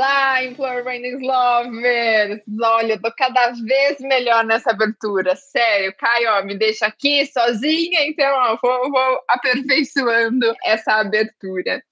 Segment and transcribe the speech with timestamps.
[0.00, 2.40] Olá, Employer Branding Lovers!
[2.62, 5.94] Olha, eu tô cada vez melhor nessa abertura, sério.
[5.98, 11.82] Caio, me deixa aqui sozinha, então ó, vou, vou aperfeiçoando essa abertura.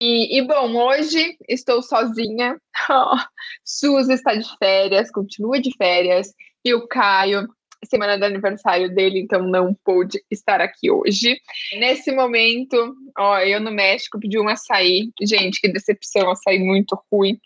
[0.00, 2.58] E, e, bom, hoje estou sozinha.
[2.88, 3.18] Oh,
[3.62, 6.32] Suzy está de férias, continua de férias.
[6.64, 7.46] E o Caio,
[7.84, 11.38] semana do aniversário dele, então não pôde estar aqui hoje.
[11.78, 15.10] Nesse momento, ó, eu no México pedi um açaí.
[15.20, 17.38] Gente, que decepção, açaí muito ruim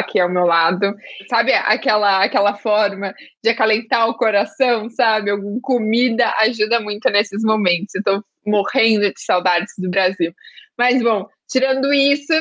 [0.00, 0.94] aqui ao meu lado.
[1.28, 5.30] Sabe aquela aquela forma de acalentar o coração, sabe?
[5.30, 7.94] Alguma comida ajuda muito nesses momentos.
[7.94, 10.32] Eu tô morrendo de saudades do Brasil.
[10.76, 12.32] Mas bom, tirando isso,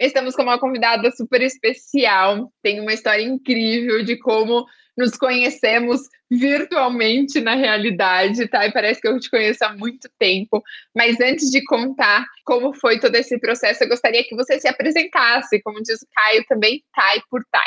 [0.00, 2.50] estamos com uma convidada super especial.
[2.62, 4.64] Tem uma história incrível de como
[4.98, 8.66] nos conhecemos virtualmente na realidade, tá?
[8.66, 10.60] E parece que eu te conheço há muito tempo.
[10.94, 15.62] Mas antes de contar como foi todo esse processo, eu gostaria que você se apresentasse,
[15.62, 17.62] como diz o Caio também, Thay por Thay.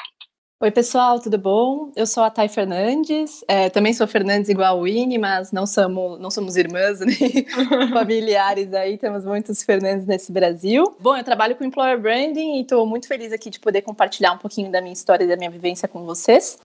[0.63, 1.91] Oi, pessoal, tudo bom?
[1.95, 6.19] Eu sou a Thay Fernandes, é, também sou Fernandes igual a Winnie, mas não somos,
[6.19, 7.47] não somos irmãs nem
[7.91, 10.95] familiares aí, temos muitos Fernandes nesse Brasil.
[10.99, 14.37] Bom, eu trabalho com Employer Branding e estou muito feliz aqui de poder compartilhar um
[14.37, 16.59] pouquinho da minha história e da minha vivência com vocês.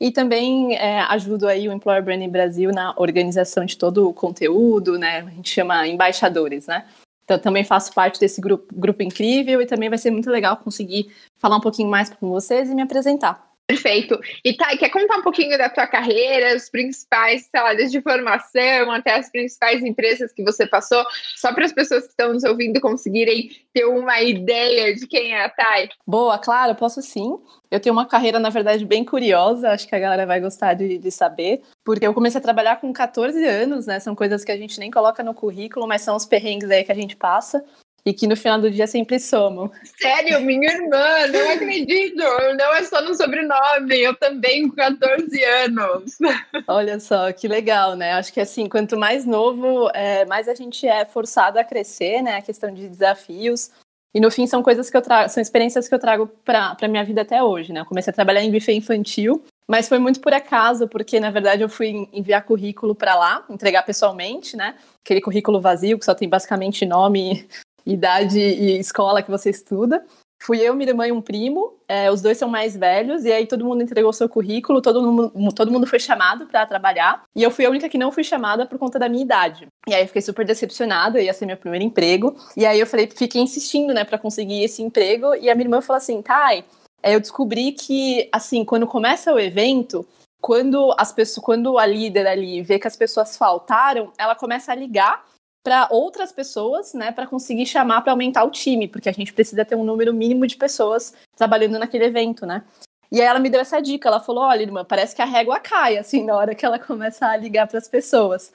[0.00, 4.98] E também é, ajudo aí o Employer Branding Brasil na organização de todo o conteúdo,
[4.98, 5.20] né?
[5.20, 6.86] A gente chama embaixadores, né?
[7.24, 11.12] Então também faço parte desse grupo, grupo incrível e também vai ser muito legal conseguir
[11.38, 13.51] falar um pouquinho mais com vocês e me apresentar.
[13.72, 14.20] Perfeito.
[14.44, 18.90] E Thay, quer contar um pouquinho da tua carreira, os principais, sei lá, desde formação
[18.90, 21.02] até as principais empresas que você passou,
[21.36, 25.46] só para as pessoas que estão nos ouvindo conseguirem ter uma ideia de quem é
[25.46, 25.88] a Thay?
[26.06, 27.38] Boa, claro, posso sim.
[27.70, 30.98] Eu tenho uma carreira, na verdade, bem curiosa, acho que a galera vai gostar de,
[30.98, 33.98] de saber, porque eu comecei a trabalhar com 14 anos, né?
[34.00, 36.92] São coisas que a gente nem coloca no currículo, mas são os perrengues aí que
[36.92, 37.64] a gente passa
[38.04, 39.70] e que no final do dia sempre somam.
[40.00, 46.18] Sério, minha irmã, não acredito, não é só no sobrenome, eu também com 14 anos.
[46.66, 48.12] Olha só, que legal, né?
[48.12, 52.36] Acho que assim, quanto mais novo, é, mais a gente é forçado a crescer, né?
[52.36, 53.70] A questão de desafios.
[54.14, 56.88] E no fim são coisas que eu trago, são experiências que eu trago para a
[56.88, 57.80] minha vida até hoje, né?
[57.80, 61.62] Eu comecei a trabalhar em buffet infantil, mas foi muito por acaso, porque na verdade
[61.62, 64.74] eu fui enviar currículo para lá, entregar pessoalmente, né?
[65.02, 67.48] Aquele currículo vazio que só tem basicamente nome,
[67.86, 70.04] idade e escola que você estuda.
[70.42, 73.46] Fui eu, minha irmã e um primo, é, os dois são mais velhos, e aí
[73.46, 77.50] todo mundo entregou seu currículo, todo mundo, todo mundo foi chamado para trabalhar, e eu
[77.50, 79.68] fui a única que não fui chamada por conta da minha idade.
[79.86, 83.06] E aí eu fiquei super decepcionada, ia ser meu primeiro emprego, e aí eu falei,
[83.06, 86.64] fiquei insistindo, né, para conseguir esse emprego, e a minha irmã falou assim, Thay,
[87.00, 90.04] é, eu descobri que, assim, quando começa o evento,
[90.40, 94.74] quando as pessoas, quando a líder ali vê que as pessoas faltaram, ela começa a
[94.74, 95.24] ligar
[95.62, 99.64] para outras pessoas, né, para conseguir chamar para aumentar o time, porque a gente precisa
[99.64, 102.64] ter um número mínimo de pessoas trabalhando naquele evento, né?
[103.10, 105.60] E aí ela me deu essa dica, ela falou: "Olha, irmã, parece que a régua
[105.60, 108.52] cai assim na hora que ela começa a ligar para as pessoas".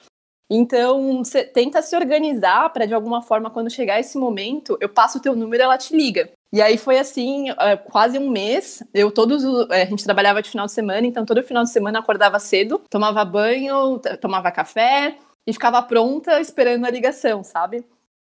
[0.50, 5.18] Então, você tenta se organizar para de alguma forma quando chegar esse momento, eu passo
[5.18, 6.30] o teu número, ela te liga.
[6.54, 8.82] E aí foi assim, é, quase um mês.
[8.94, 12.00] Eu todos é, a gente trabalhava de final de semana, então todo final de semana
[12.00, 17.86] acordava cedo, tomava banho, tomava café, e ficava pronta esperando a ligação, sabe?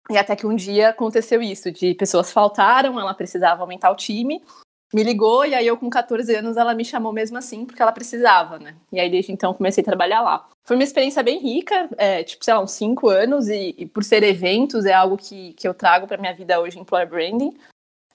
[0.09, 4.43] E até que um dia aconteceu isso, de pessoas faltaram, ela precisava aumentar o time,
[4.95, 7.93] me ligou e aí eu com 14 anos ela me chamou mesmo assim porque ela
[7.93, 8.77] precisava, né?
[8.91, 10.49] E aí desde então comecei a trabalhar lá.
[10.65, 14.05] Foi uma experiência bem rica, é, tipo, sei lá, uns 5 anos e, e, por
[14.05, 17.55] ser eventos é algo que, que eu trago para minha vida hoje em Employer Branding.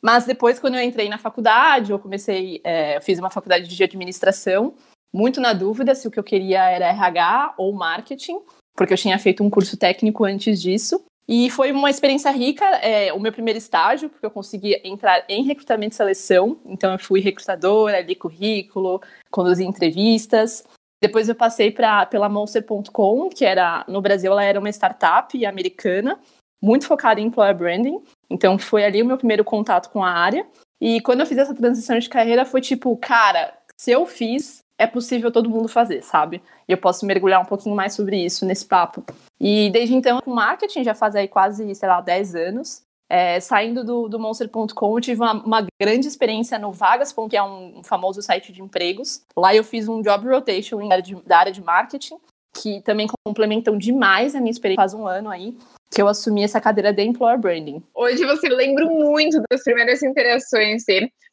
[0.01, 3.83] Mas depois quando eu entrei na faculdade, eu comecei, é, eu fiz uma faculdade de
[3.83, 4.73] administração,
[5.13, 8.39] muito na dúvida se o que eu queria era RH ou marketing
[8.75, 11.03] porque eu tinha feito um curso técnico antes disso.
[11.27, 15.43] E foi uma experiência rica, é, o meu primeiro estágio, porque eu consegui entrar em
[15.43, 16.59] recrutamento e seleção.
[16.65, 20.65] Então, eu fui recrutadora, li currículo, conduzi entrevistas.
[21.01, 26.19] Depois, eu passei pra, pela Monster.com, que era no Brasil, ela era uma startup americana,
[26.61, 28.03] muito focada em employer branding.
[28.29, 30.45] Então, foi ali o meu primeiro contato com a área.
[30.81, 34.87] E quando eu fiz essa transição de carreira, foi tipo, cara, se eu fiz, é
[34.87, 36.41] possível todo mundo fazer, sabe?
[36.67, 39.03] E eu posso mergulhar um pouquinho mais sobre isso nesse papo.
[39.39, 42.83] E desde então, com marketing, já faz aí quase, sei lá, 10 anos.
[43.09, 47.43] é, saindo do, do Monster.com, eu tive uma, uma, grande experiência no Vagas.com, que é
[47.43, 49.21] um, famoso site de empregos.
[49.37, 52.17] Lá eu fiz um job rotation de, da área de marketing,
[52.55, 55.55] que também complementam demais a minha experiência faz um ano aí
[55.93, 57.83] que eu assumi essa cadeira de Employer Branding.
[57.93, 60.83] Hoje você lembra muito das primeiras interações.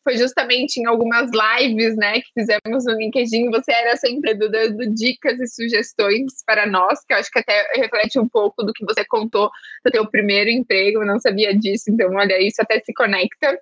[0.04, 5.38] Foi justamente em algumas lives, né, que fizemos no LinkedIn, você era sempre dando dicas
[5.38, 9.04] e sugestões para nós, que eu acho que até reflete um pouco do que você
[9.04, 9.50] contou
[9.84, 13.58] do teu primeiro emprego, eu não sabia disso, então olha, isso até se conecta.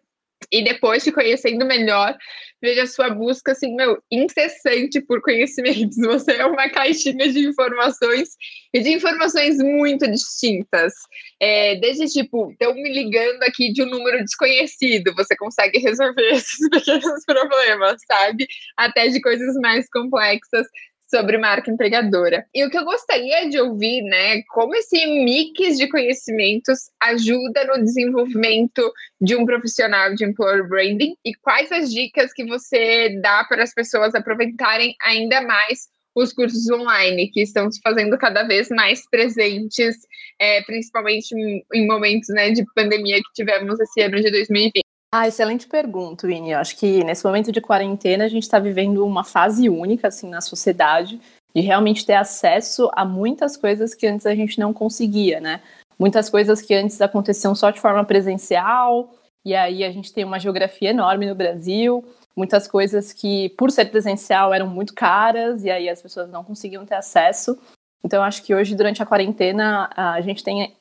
[0.51, 2.17] E depois te conhecendo melhor,
[2.63, 5.99] veja a sua busca, assim, meu, incessante por conhecimentos.
[6.07, 8.31] Você é uma caixinha de informações
[8.73, 10.95] e de informações muito distintas.
[11.41, 16.69] É, desde, tipo, estão me ligando aqui de um número desconhecido, você consegue resolver esses
[16.71, 18.47] pequenos problemas, sabe?
[18.77, 20.67] Até de coisas mais complexas
[21.09, 22.47] sobre marca empregadora.
[22.55, 27.85] E o que eu gostaria de ouvir, né, como esse mix de conhecimentos ajuda no
[27.85, 33.63] desenvolvimento de um profissional de employer branding e quais as dicas que você dá para
[33.63, 39.09] as pessoas aproveitarem ainda mais os cursos online, que estão se fazendo cada vez mais
[39.09, 39.97] presentes,
[40.39, 41.33] é, principalmente
[41.73, 44.88] em momentos né, de pandemia que tivemos esse ano de 2020.
[45.11, 46.53] Ah, excelente pergunta, Winnie.
[46.53, 50.29] Eu acho que nesse momento de quarentena a gente está vivendo uma fase única assim
[50.29, 51.19] na sociedade
[51.55, 55.63] de realmente ter acesso a muitas coisas que antes a gente não conseguia, né?
[55.99, 59.15] Muitas coisas que antes aconteciam só de forma presencial,
[59.45, 62.05] e aí a gente tem uma geografia enorme no Brasil,
[62.37, 66.85] muitas coisas que, por ser presencial, eram muito caras, e aí as pessoas não conseguiam
[66.85, 67.59] ter acesso.
[68.05, 70.77] Então, acho que hoje, durante a quarentena, a gente tem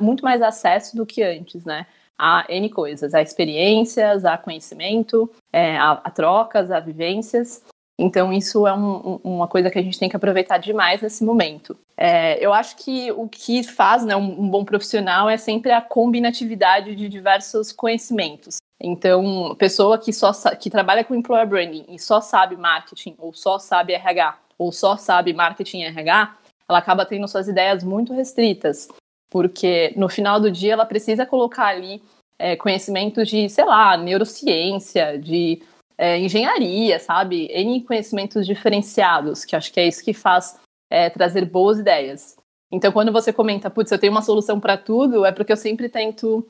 [0.00, 1.86] muito mais acesso do que antes, né?
[2.18, 7.62] A N coisas, a experiências, a conhecimento, é, a, a, trocas, a vivências.
[8.00, 11.76] Então, isso é um, uma coisa que a gente tem que aproveitar demais nesse momento.
[11.96, 15.80] É, eu acho que o que faz né, um, um, bom profissional é sempre a
[15.80, 18.58] combinatividade de diversos conhecimentos.
[18.80, 23.58] Então, pessoa que só que trabalha com employer branding e só sabe marketing, ou só
[23.58, 26.36] sabe RH, ou só sabe marketing RH,
[26.68, 28.88] ela acaba tendo suas ideias muito restritas
[29.30, 32.02] porque no final do dia ela precisa colocar ali
[32.38, 35.62] é, conhecimentos de, sei lá, neurociência, de
[35.96, 37.46] é, engenharia, sabe?
[37.50, 40.58] N conhecimentos diferenciados, que acho que é isso que faz
[40.88, 42.36] é, trazer boas ideias.
[42.70, 45.88] Então, quando você comenta, putz, eu tenho uma solução para tudo, é porque eu sempre
[45.88, 46.46] tento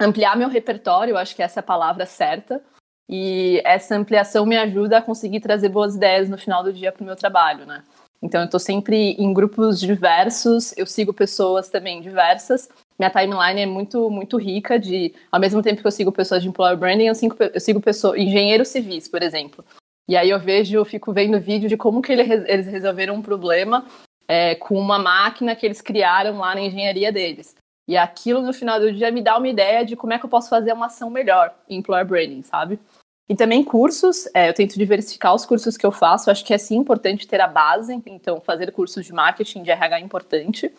[0.00, 2.62] ampliar meu repertório, acho que essa é a palavra certa,
[3.10, 7.02] e essa ampliação me ajuda a conseguir trazer boas ideias no final do dia para
[7.02, 7.82] o meu trabalho, né?
[8.22, 12.68] Então, eu estou sempre em grupos diversos, eu sigo pessoas também diversas.
[12.98, 16.48] Minha timeline é muito, muito rica de, ao mesmo tempo que eu sigo pessoas de
[16.48, 19.64] employer branding, eu sigo, eu sigo pessoas, engenheiros civis, por exemplo.
[20.08, 23.86] E aí eu vejo, eu fico vendo vídeo de como que eles resolveram um problema
[24.26, 27.54] é, com uma máquina que eles criaram lá na engenharia deles.
[27.86, 30.30] E aquilo, no final do dia, me dá uma ideia de como é que eu
[30.30, 32.78] posso fazer uma ação melhor em employer branding, sabe?
[33.28, 36.58] E também cursos, é, eu tento diversificar os cursos que eu faço, acho que é
[36.58, 40.74] sim importante ter a base, então fazer cursos de marketing de RH é importante.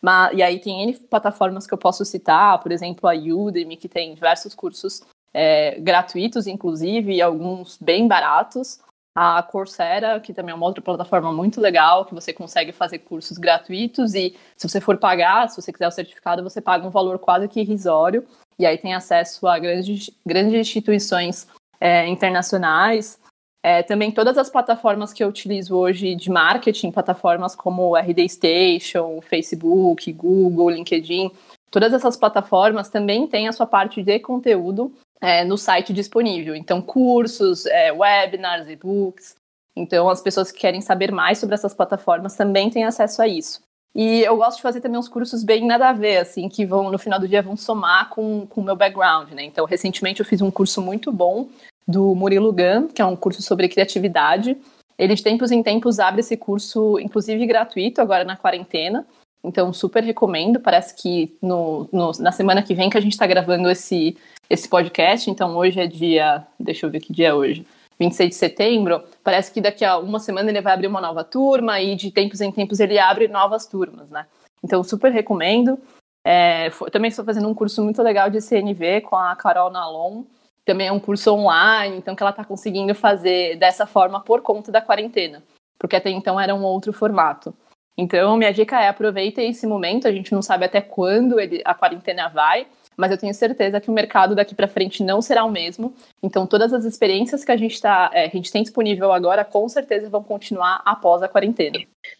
[0.00, 3.88] Mas, e aí tem N plataformas que eu posso citar, por exemplo, a Udemy, que
[3.88, 5.02] tem diversos cursos
[5.34, 8.78] é, gratuitos, inclusive, e alguns bem baratos.
[9.16, 13.36] A Coursera, que também é uma outra plataforma muito legal, que você consegue fazer cursos
[13.36, 17.18] gratuitos e se você for pagar, se você quiser o certificado, você paga um valor
[17.18, 18.24] quase que irrisório.
[18.56, 21.48] E aí tem acesso a grandes, grandes instituições
[21.80, 23.18] é, internacionais.
[23.62, 29.20] É, também todas as plataformas que eu utilizo hoje de marketing, plataformas como RD Station,
[29.20, 31.30] Facebook, Google, LinkedIn,
[31.70, 36.54] todas essas plataformas também têm a sua parte de conteúdo é, no site disponível.
[36.54, 39.36] Então, cursos, é, webinars, e-books.
[39.76, 43.60] Então, as pessoas que querem saber mais sobre essas plataformas também têm acesso a isso.
[44.00, 46.88] E eu gosto de fazer também uns cursos bem nada a ver, assim, que vão,
[46.88, 49.42] no final do dia, vão somar com o meu background, né?
[49.42, 51.48] Então, recentemente eu fiz um curso muito bom
[51.84, 54.56] do Murilo Gun, que é um curso sobre criatividade.
[54.96, 59.04] Ele, de tempos em tempos, abre esse curso, inclusive gratuito, agora na quarentena.
[59.42, 60.60] Então, super recomendo.
[60.60, 64.16] Parece que no, no, na semana que vem que a gente está gravando esse,
[64.48, 65.28] esse podcast.
[65.28, 66.46] Então, hoje é dia.
[66.56, 67.66] Deixa eu ver que dia é hoje.
[67.98, 71.80] 26 de setembro, parece que daqui a uma semana ele vai abrir uma nova turma
[71.80, 74.26] e de tempos em tempos ele abre novas turmas, né?
[74.62, 75.78] Então, super recomendo.
[76.24, 80.24] É, foi, também estou fazendo um curso muito legal de CNV com a Carol Nalon.
[80.64, 84.70] Também é um curso online, então que ela está conseguindo fazer dessa forma por conta
[84.70, 85.42] da quarentena,
[85.78, 87.54] porque até então era um outro formato.
[87.96, 91.74] Então, minha dica é aproveite esse momento, a gente não sabe até quando ele, a
[91.74, 92.66] quarentena vai,
[92.98, 95.94] mas eu tenho certeza que o mercado daqui para frente não será o mesmo.
[96.20, 99.68] Então, todas as experiências que a gente, tá, é, a gente tem disponível agora, com
[99.68, 101.78] certeza vão continuar após a quarentena.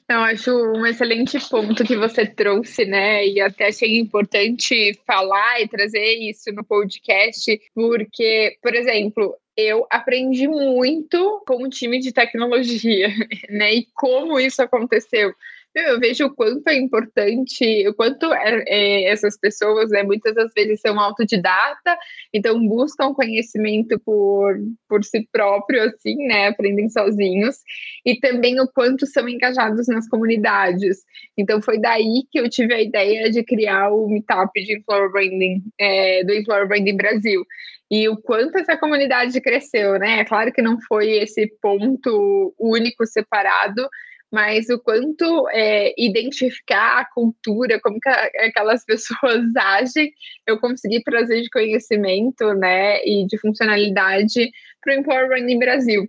[0.08, 3.26] Eu acho um excelente ponto que você trouxe, né?
[3.26, 10.46] E até achei importante falar e trazer isso no podcast, porque, por exemplo, eu aprendi
[10.46, 13.08] muito com o time de tecnologia,
[13.50, 13.74] né?
[13.74, 15.34] E como isso aconteceu
[15.78, 20.52] eu vejo o quanto é importante, o quanto é, é, essas pessoas, né, muitas das
[20.54, 21.96] vezes são autodidata,
[22.32, 24.56] então buscam conhecimento por,
[24.88, 27.56] por si próprio, assim, né, aprendem sozinhos,
[28.04, 30.98] e também o quanto são engajados nas comunidades.
[31.36, 35.62] Então foi daí que eu tive a ideia de criar o Meetup de Employer Branding,
[35.78, 37.44] é, do Employer Branding Brasil
[37.90, 40.20] e o quanto essa comunidade cresceu, né?
[40.20, 43.88] É claro que não foi esse ponto único separado,
[44.30, 50.12] mas o quanto é, identificar a cultura, como que aquelas pessoas agem,
[50.46, 54.50] eu consegui trazer de conhecimento, né, e de funcionalidade
[54.82, 56.08] para o Employer Branding Brasil.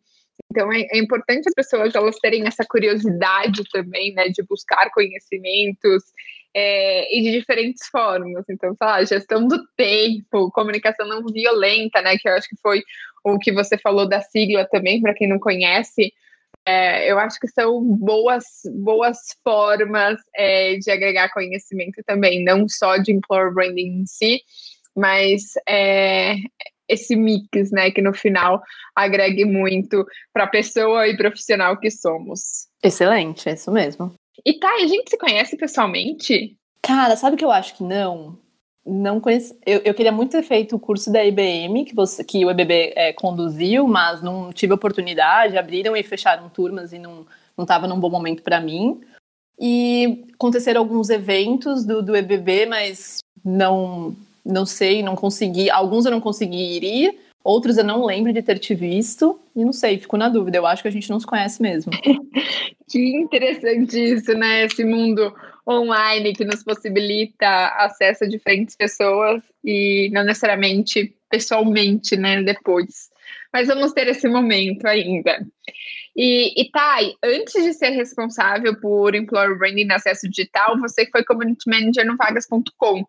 [0.51, 6.03] Então é, é, importante as pessoas elas terem essa curiosidade também, né, de buscar conhecimentos
[6.53, 8.43] é, e de diferentes formas.
[8.49, 12.81] Então, lá, gestão do tempo, comunicação não violenta, né, que eu acho que foi
[13.23, 16.11] o que você falou da sigla também, para quem não conhece,
[16.69, 18.43] é, eu acho que são boas,
[18.83, 24.41] boas formas é, de agregar conhecimento também, não só de employer branding em si,
[24.95, 26.35] mas é,
[26.87, 28.61] esse mix, né, que no final
[28.95, 32.67] agregue muito para a pessoa e profissional que somos.
[32.83, 34.13] Excelente, é isso mesmo.
[34.45, 36.55] E tá, a gente se conhece pessoalmente?
[36.83, 38.37] Cara, sabe que eu acho que não?
[38.85, 39.55] Não conheci.
[39.65, 42.93] Eu, eu, queria muito ter feito o curso da IBM, que, você, que o EBB
[42.95, 45.57] é, conduziu, mas não tive oportunidade.
[45.57, 47.25] Abriram e fecharam turmas e não
[47.57, 48.99] estava num bom momento para mim.
[49.59, 55.69] E aconteceram alguns eventos do, do EBB, mas não, não sei, não consegui.
[55.69, 59.37] Alguns eu não consegui ir, outros eu não lembro de ter te visto.
[59.55, 60.57] E não sei, fico na dúvida.
[60.57, 61.91] Eu acho que a gente não se conhece mesmo.
[62.89, 64.63] que interessante isso, né?
[64.63, 65.33] Esse mundo
[65.69, 73.09] online que nos possibilita acesso a diferentes pessoas e não necessariamente pessoalmente, né, depois.
[73.53, 75.45] Mas vamos ter esse momento ainda.
[76.15, 81.23] E, e Thay, antes de ser responsável por Employer Branding no acesso digital, você foi
[81.23, 83.05] Community Manager no vagas.com.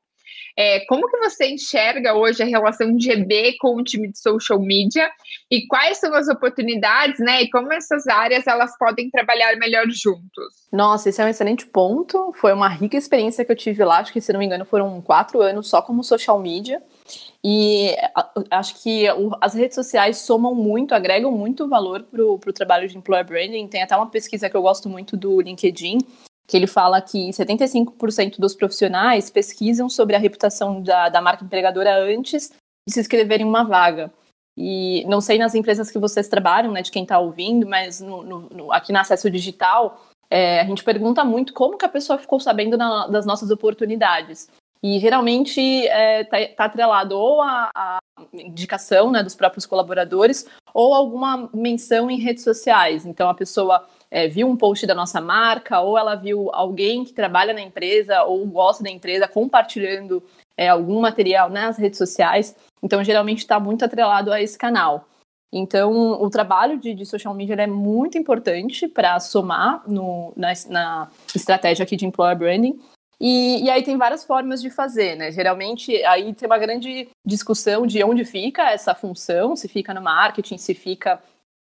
[0.57, 4.61] É, como que você enxerga hoje a relação de EB com o time de social
[4.61, 5.11] media
[5.51, 7.43] e quais são as oportunidades, né?
[7.43, 10.69] E como essas áreas elas podem trabalhar melhor juntos?
[10.73, 12.33] Nossa, esse é um excelente ponto.
[12.35, 13.99] Foi uma rica experiência que eu tive lá.
[13.99, 16.83] Acho que, se não me engano, foram quatro anos só como social media.
[17.43, 17.97] E
[18.51, 19.07] acho que
[19.41, 23.67] as redes sociais somam muito, agregam muito valor para o trabalho de employer branding.
[23.67, 25.99] Tem até uma pesquisa que eu gosto muito do LinkedIn,
[26.51, 31.97] que ele fala que 75% dos profissionais pesquisam sobre a reputação da, da marca empregadora
[31.97, 32.51] antes
[32.85, 34.13] de se inscreverem em uma vaga.
[34.59, 38.25] E não sei nas empresas que vocês trabalham, né, de quem está ouvindo, mas no,
[38.25, 42.19] no, no, aqui no acesso digital, é, a gente pergunta muito como que a pessoa
[42.19, 44.51] ficou sabendo na, das nossas oportunidades.
[44.83, 47.99] E geralmente está é, tá, tá atrelado ou a, a
[48.33, 53.07] indicação né, dos próprios colaboradores ou alguma menção em redes sociais.
[53.07, 57.13] Então a pessoa é, viu um post da nossa marca, ou ela viu alguém que
[57.13, 60.23] trabalha na empresa ou gosta da empresa compartilhando
[60.57, 62.57] é, algum material nas redes sociais.
[62.83, 65.07] Então, geralmente está muito atrelado a esse canal.
[65.53, 71.11] Então, o trabalho de, de social media é muito importante para somar no, na, na,
[71.35, 72.79] estratégia aqui de employer branding.
[73.21, 75.31] E, e, aí tem várias formas de fazer, né?
[75.31, 80.57] Geralmente aí tem uma grande discussão de onde fica essa função, se fica no marketing,
[80.57, 81.21] se fica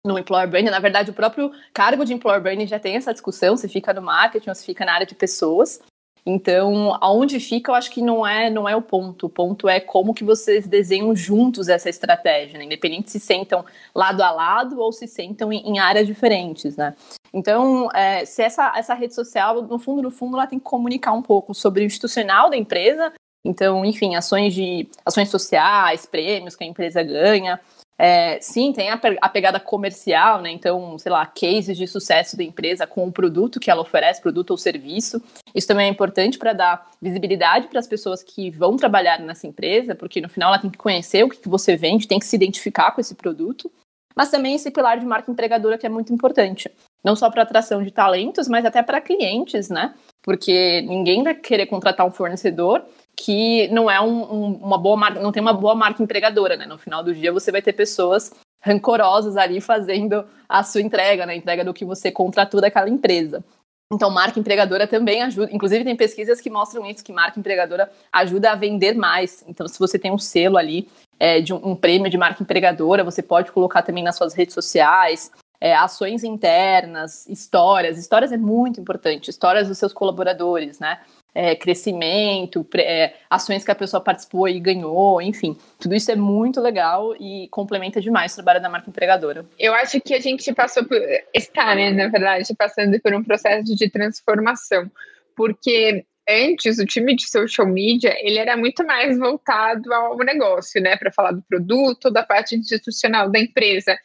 [0.04, 0.70] no employer branding.
[0.70, 4.02] Na verdade, o próprio cargo de employer branding já tem essa discussão, se fica no
[4.02, 5.80] marketing ou se fica na área de pessoas.
[6.26, 9.26] Então, aonde fica, eu acho que não é não é o ponto.
[9.26, 12.64] O ponto é como que vocês desenham juntos essa estratégia, né?
[12.64, 16.94] independente se sentam lado a lado ou se sentam em, em áreas diferentes, né?
[17.32, 21.12] Então, é, se essa, essa rede social, no fundo, no fundo, ela tem que comunicar
[21.12, 23.12] um pouco sobre o institucional da empresa.
[23.44, 27.60] Então, enfim, ações de ações sociais, prêmios que a empresa ganha,
[27.96, 30.50] é, sim, tem a, a, pegada comercial, né?
[30.50, 34.50] Então, sei lá, cases de sucesso da empresa com o produto que ela oferece, produto
[34.50, 35.22] ou serviço.
[35.54, 39.94] Isso também é importante para dar visibilidade para as pessoas que vão trabalhar nessa empresa,
[39.94, 42.34] porque no final ela tem que conhecer o que, que você vende, tem que se
[42.34, 43.70] identificar com esse produto.
[44.16, 46.70] Mas também esse pilar de marca empregadora que é muito importante.
[47.04, 49.94] Não só para atração de talentos, mas até para clientes, né?
[50.22, 52.84] Porque ninguém vai querer contratar um fornecedor
[53.16, 56.66] que não é um, um, uma boa marca, não tem uma boa marca empregadora, né?
[56.66, 61.36] No final do dia você vai ter pessoas rancorosas ali fazendo a sua entrega, né?
[61.36, 63.44] Entrega do que você contratou daquela empresa.
[63.92, 65.52] Então, marca empregadora também ajuda.
[65.52, 69.44] Inclusive, tem pesquisas que mostram isso, que marca empregadora ajuda a vender mais.
[69.46, 73.04] Então, se você tem um selo ali é, de um, um, prêmio de marca empregadora,
[73.04, 75.30] você pode colocar também nas suas redes sociais.
[75.60, 77.96] é, ações internas, histórias.
[77.96, 81.00] Histórias é muito importante, histórias dos seus colaboradores, né?
[81.34, 86.60] É, crescimento, é, ações que a pessoa participou e ganhou, enfim, tudo isso é muito
[86.60, 89.44] legal e complementa demais o trabalho da marca empregadora.
[89.58, 90.96] Eu acho que a gente passou por,
[91.34, 94.88] está, né, na verdade, passando por um processo de transformação,
[95.34, 100.96] porque antes o time de social media ele era muito mais voltado ao negócio, né,
[100.96, 103.96] para falar do produto, da parte institucional da empresa.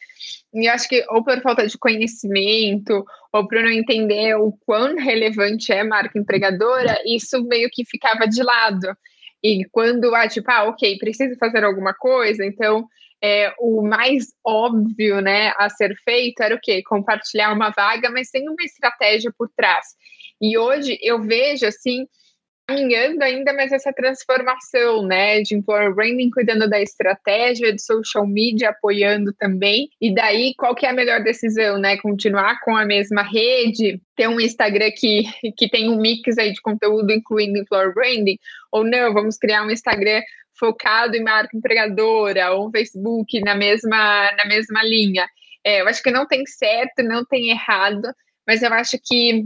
[0.52, 5.72] E acho que ou por falta de conhecimento, ou por não entender o quão relevante
[5.72, 8.88] é a marca empregadora, isso meio que ficava de lado.
[9.42, 12.86] E quando, ah, tipo, ah, ok, preciso fazer alguma coisa, então
[13.22, 16.82] é, o mais óbvio, né, a ser feito era o quê?
[16.82, 19.86] Compartilhar uma vaga, mas sem uma estratégia por trás.
[20.40, 22.06] E hoje eu vejo, assim,
[22.70, 28.70] caminhando ainda mais essa transformação, né, de employer branding cuidando da estratégia, de social media
[28.70, 29.88] apoiando também.
[30.00, 31.96] E daí, qual que é a melhor decisão, né?
[31.96, 35.24] Continuar com a mesma rede, ter um Instagram que,
[35.56, 38.38] que tem um mix aí de conteúdo incluindo employer branding,
[38.70, 40.22] ou não, vamos criar um Instagram
[40.58, 45.26] focado em marca empregadora, ou um Facebook na mesma, na mesma linha.
[45.64, 48.02] É, eu acho que não tem certo, não tem errado,
[48.46, 49.44] mas eu acho que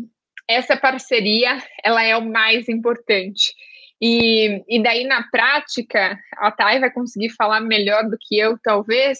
[0.49, 3.55] essa parceria ela é o mais importante.
[4.01, 9.19] E, e daí, na prática, a Thay vai conseguir falar melhor do que eu, talvez,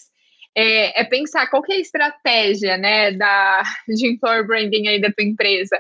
[0.57, 5.11] é, é, pensar qual que é a estratégia né, da, de employer branding aí da
[5.11, 5.79] tua empresa.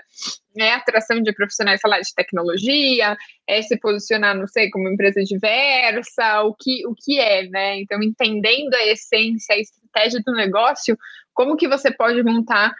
[0.58, 6.42] É atração de profissionais lá, de tecnologia, é se posicionar, não sei, como empresa diversa,
[6.42, 7.80] o que, o que é, né?
[7.80, 10.96] Então, entendendo a essência, a estratégia do negócio,
[11.34, 12.72] como que você pode montar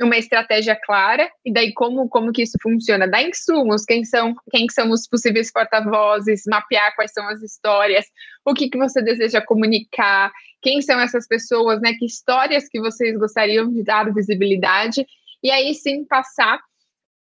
[0.00, 3.08] uma estratégia clara e daí como como que isso funciona?
[3.08, 8.04] Dar insumos quem são quem são os possíveis porta-vozes mapear quais são as histórias
[8.44, 11.94] o que que você deseja comunicar quem são essas pessoas né?
[11.98, 15.06] Que histórias que vocês gostariam de dar visibilidade?
[15.42, 16.60] E aí sim passar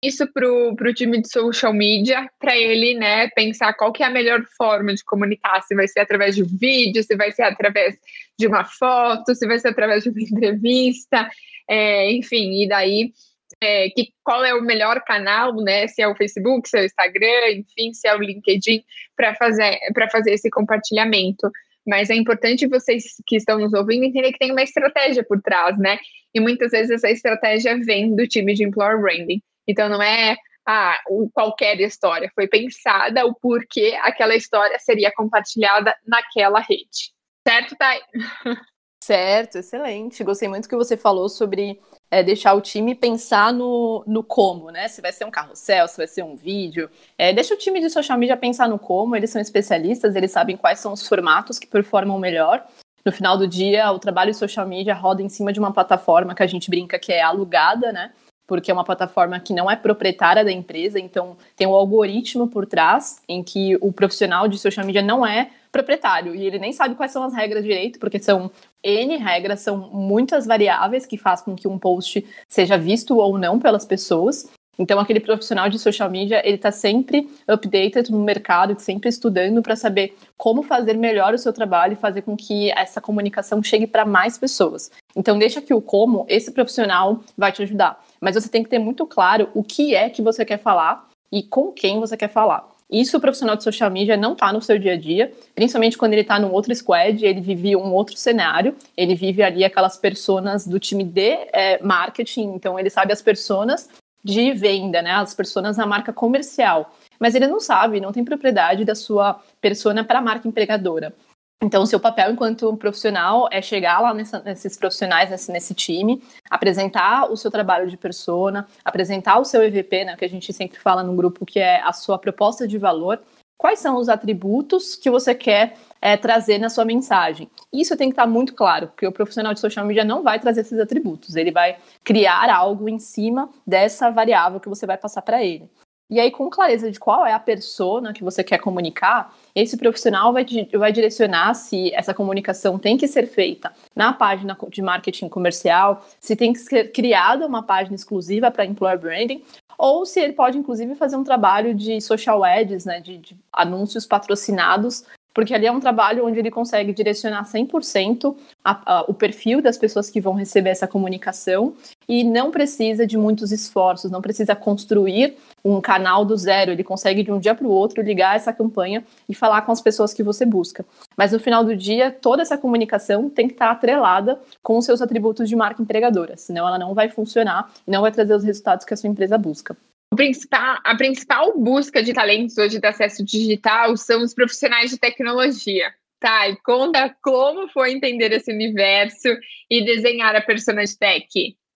[0.04, 4.12] isso para o time de social media, para ele né, pensar qual que é a
[4.12, 7.98] melhor forma de comunicar, se vai ser através de um vídeo, se vai ser através
[8.38, 11.30] de uma foto, se vai ser através de uma entrevista,
[11.70, 13.14] é, enfim, e daí
[13.62, 15.88] é, que, qual é o melhor canal, né?
[15.88, 18.84] Se é o Facebook, se é o Instagram, enfim, se é o LinkedIn,
[19.16, 19.80] para fazer,
[20.12, 21.50] fazer esse compartilhamento.
[21.86, 25.78] Mas é importante vocês que estão nos ouvindo entender que tem uma estratégia por trás,
[25.78, 25.98] né?
[26.34, 29.42] E muitas vezes essa estratégia vem do time de Employer Branding.
[29.68, 30.98] Então não é ah,
[31.34, 37.14] qualquer história, foi pensada o porquê aquela história seria compartilhada naquela rede.
[37.46, 38.02] Certo, Thay?
[39.04, 40.24] Certo, excelente.
[40.24, 41.78] Gostei muito que você falou sobre
[42.10, 44.88] é, deixar o time pensar no, no como, né?
[44.88, 46.90] Se vai ser um carrossel, se vai ser um vídeo.
[47.18, 50.56] É, deixa o time de social media pensar no como, eles são especialistas, eles sabem
[50.56, 52.66] quais são os formatos que performam melhor.
[53.06, 56.42] No final do dia, o trabalho social media roda em cima de uma plataforma que
[56.42, 58.14] a gente brinca que é alugada, né?
[58.48, 62.66] Porque é uma plataforma que não é proprietária da empresa, então tem um algoritmo por
[62.66, 66.94] trás em que o profissional de social media não é proprietário e ele nem sabe
[66.94, 68.52] quais são as regras direito, porque são
[68.84, 73.60] N regras, são muitas variáveis que fazem com que um post seja visto ou não
[73.60, 74.48] pelas pessoas.
[74.78, 79.76] Então, aquele profissional de social media, ele está sempre updated no mercado, sempre estudando para
[79.76, 84.04] saber como fazer melhor o seu trabalho e fazer com que essa comunicação chegue para
[84.04, 84.92] mais pessoas.
[85.16, 88.04] Então, deixa que o como, esse profissional vai te ajudar.
[88.24, 91.44] Mas você tem que ter muito claro o que é que você quer falar e
[91.44, 92.66] com quem você quer falar.
[92.90, 96.14] Isso o profissional de social media não está no seu dia a dia, principalmente quando
[96.14, 100.66] ele está num outro squad, ele vive um outro cenário, ele vive ali aquelas personas
[100.66, 103.90] do time de é, marketing, então ele sabe as personas
[104.24, 108.86] de venda, né, as pessoas na marca comercial, mas ele não sabe, não tem propriedade
[108.86, 111.14] da sua persona para a marca empregadora.
[111.62, 116.22] Então, o seu papel enquanto profissional é chegar lá nessa, nesses profissionais, nesse, nesse, time,
[116.50, 120.78] apresentar o seu trabalho de persona, apresentar o seu EVP, né, que a gente sempre
[120.78, 123.22] fala no grupo, que é a sua proposta de valor.
[123.58, 127.50] Quais são os atributos que você quer é, trazer na sua mensagem?
[127.72, 130.62] Isso tem que estar muito claro, porque o profissional de social media não vai trazer
[130.62, 135.42] esses atributos, ele vai criar algo em cima dessa variável que você vai passar para
[135.42, 135.70] ele.
[136.14, 140.32] E aí, com clareza de qual é a persona que você quer comunicar, esse profissional
[140.32, 140.46] vai,
[140.78, 146.36] vai direcionar se essa comunicação tem que ser feita na página de marketing comercial, se
[146.36, 149.44] tem que ser criada uma página exclusiva para employer branding,
[149.76, 154.06] ou se ele pode, inclusive, fazer um trabalho de social ads, né, de, de anúncios
[154.06, 159.62] patrocinados porque ali é um trabalho onde ele consegue direcionar 100% a, a, o perfil
[159.62, 161.74] das pessoas que vão receber essa comunicação
[162.08, 167.24] e não precisa de muitos esforços, não precisa construir um canal do zero, ele consegue
[167.24, 170.22] de um dia para o outro ligar essa campanha e falar com as pessoas que
[170.22, 170.86] você busca.
[171.16, 175.02] Mas no final do dia, toda essa comunicação tem que estar atrelada com os seus
[175.02, 178.86] atributos de marca empregadora, senão ela não vai funcionar e não vai trazer os resultados
[178.86, 179.76] que a sua empresa busca.
[180.16, 185.94] Principal, a principal busca de talentos hoje do acesso digital são os profissionais de tecnologia.
[186.20, 189.28] Tá, e conta como foi entender esse universo
[189.70, 191.28] e desenhar a persona de tech.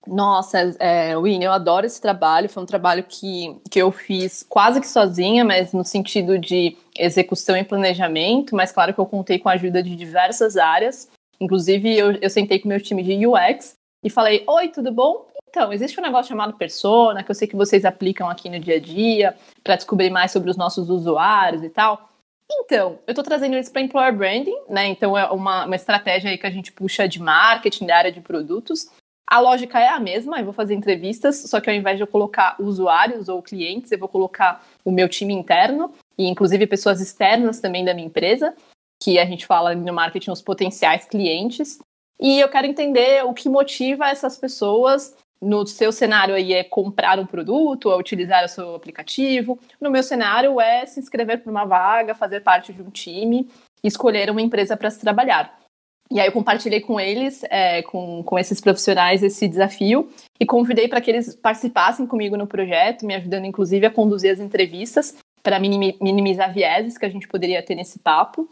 [0.07, 2.47] Nossa, é, Winnie, eu adoro esse trabalho.
[2.47, 7.57] Foi um trabalho que, que eu fiz quase que sozinha, mas no sentido de execução
[7.57, 8.55] e planejamento.
[8.55, 11.09] Mas claro que eu contei com a ajuda de diversas áreas.
[11.41, 15.27] Inclusive, eu, eu sentei com o meu time de UX e falei: Oi, tudo bom?
[15.57, 18.75] Então, existe um negócio chamado persona, que eu sei que vocês aplicam aqui no dia
[18.75, 22.11] a dia, para descobrir mais sobre os nossos usuários e tal.
[22.47, 24.85] Então, eu estou trazendo isso para employer branding, né?
[24.85, 28.21] Então, é uma, uma estratégia aí que a gente puxa de marketing, da área de
[28.21, 28.91] produtos.
[29.27, 32.07] A lógica é a mesma, eu vou fazer entrevistas, só que ao invés de eu
[32.07, 37.59] colocar usuários ou clientes, eu vou colocar o meu time interno e inclusive pessoas externas
[37.59, 38.53] também da minha empresa,
[39.01, 41.79] que a gente fala no marketing os potenciais clientes.
[42.21, 45.15] E eu quero entender o que motiva essas pessoas.
[45.41, 49.59] No seu cenário aí é comprar um produto, é utilizar o seu aplicativo.
[49.79, 53.47] No meu cenário é se inscrever para uma vaga, fazer parte de um time,
[53.83, 55.57] escolher uma empresa para se trabalhar.
[56.09, 60.87] E aí eu compartilhei com eles, é, com, com esses profissionais, esse desafio e convidei
[60.87, 65.59] para que eles participassem comigo no projeto, me ajudando inclusive a conduzir as entrevistas para
[65.59, 68.49] minimizar vieses que a gente poderia ter nesse papo.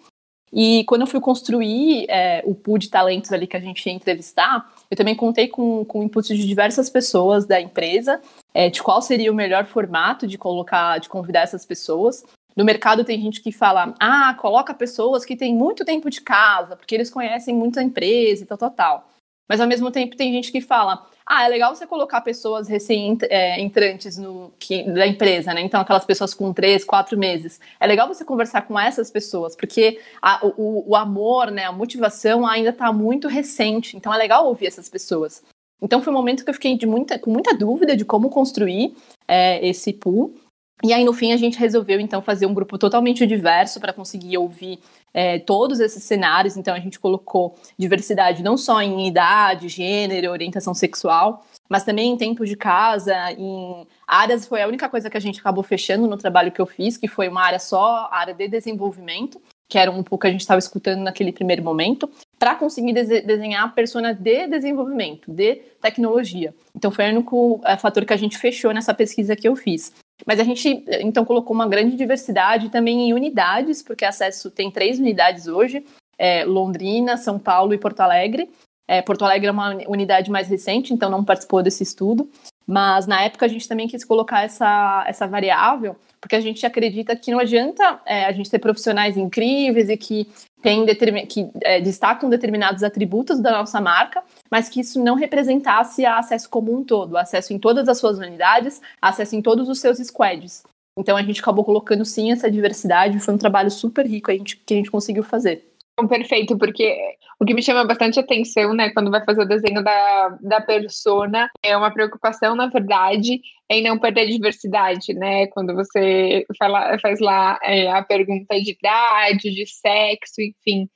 [0.51, 3.93] E quando eu fui construir é, o pool de talentos ali que a gente ia
[3.93, 8.21] entrevistar, eu também contei com, com inputs de diversas pessoas da empresa,
[8.53, 12.23] é, de qual seria o melhor formato de colocar, de convidar essas pessoas.
[12.55, 16.75] No mercado tem gente que fala, ah, coloca pessoas que têm muito tempo de casa,
[16.75, 19.09] porque eles conhecem muito a empresa e tal, tal, tal.
[19.49, 24.19] Mas ao mesmo tempo tem gente que fala, ah, é legal você colocar pessoas recém-entrantes
[24.59, 25.61] que, da empresa, né?
[25.61, 27.59] Então, aquelas pessoas com três, quatro meses.
[27.79, 32.45] É legal você conversar com essas pessoas, porque a, o, o amor, né, a motivação
[32.45, 33.97] ainda está muito recente.
[33.97, 35.43] Então, é legal ouvir essas pessoas.
[35.81, 38.95] Então, foi um momento que eu fiquei de muita, com muita dúvida de como construir
[39.27, 40.35] é, esse pool.
[40.83, 44.37] E aí, no fim, a gente resolveu, então, fazer um grupo totalmente diverso para conseguir
[44.37, 44.79] ouvir
[45.15, 46.57] é, todos esses cenários.
[46.57, 52.17] Então, a gente colocou diversidade não só em idade, gênero, orientação sexual, mas também em
[52.17, 54.45] tempo de casa, em áreas.
[54.45, 57.07] Foi a única coisa que a gente acabou fechando no trabalho que eu fiz, que
[57.07, 60.59] foi uma área só, área de desenvolvimento, que era um pouco que a gente estava
[60.59, 66.53] escutando naquele primeiro momento, para conseguir desenhar a persona de desenvolvimento, de tecnologia.
[66.75, 69.93] Então, foi o único é, fator que a gente fechou nessa pesquisa que eu fiz.
[70.25, 74.99] Mas a gente, então, colocou uma grande diversidade também em unidades, porque acesso tem três
[74.99, 75.83] unidades hoje,
[76.17, 78.49] é, Londrina, São Paulo e Porto Alegre.
[78.87, 82.29] É, Porto Alegre é uma unidade mais recente, então não participou desse estudo.
[82.67, 87.15] Mas na época a gente também quis colocar essa, essa variável, porque a gente acredita
[87.15, 90.27] que não adianta é, a gente ter profissionais incríveis e que,
[90.61, 90.85] tem
[91.27, 96.83] que é, destacam determinados atributos da nossa marca, mas que isso não representasse acesso comum
[96.83, 100.63] todo, acesso em todas as suas unidades, acesso em todos os seus squads.
[100.97, 104.57] Então a gente acabou colocando sim essa diversidade, foi um trabalho super rico a gente,
[104.57, 105.63] que a gente conseguiu fazer.
[106.09, 106.97] Perfeito, porque
[107.39, 111.49] o que me chama bastante atenção, né, quando vai fazer o desenho da, da persona,
[111.63, 115.47] é uma preocupação, na verdade, em não perder diversidade, né?
[115.47, 120.89] Quando você fala, faz lá é, a pergunta de idade, de sexo, enfim,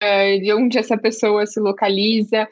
[0.00, 2.48] é, de onde essa pessoa se localiza.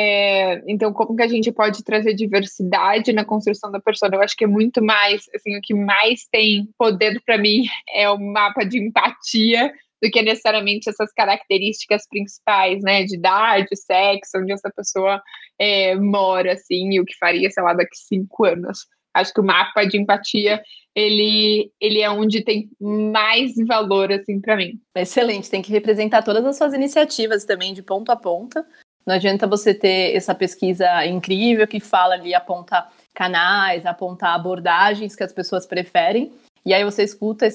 [0.00, 4.14] É, então, como que a gente pode trazer diversidade na construção da persona?
[4.14, 8.08] Eu acho que é muito mais, assim, o que mais tem poder para mim é
[8.08, 14.52] o mapa de empatia do que necessariamente essas características principais, né, de idade, sexo, onde
[14.52, 15.20] essa pessoa
[15.58, 18.86] é, mora, assim, e o que faria, sei lá, daqui cinco anos.
[19.12, 20.62] Acho que o mapa de empatia
[20.94, 24.80] ele, ele é onde tem mais valor, assim, para mim.
[24.94, 28.64] Excelente, tem que representar todas as suas iniciativas também, de ponto a ponta.
[29.08, 35.24] Não adianta você ter essa pesquisa incrível que fala ali, aponta canais, aponta abordagens que
[35.24, 36.30] as pessoas preferem,
[36.62, 37.48] e aí você escuta,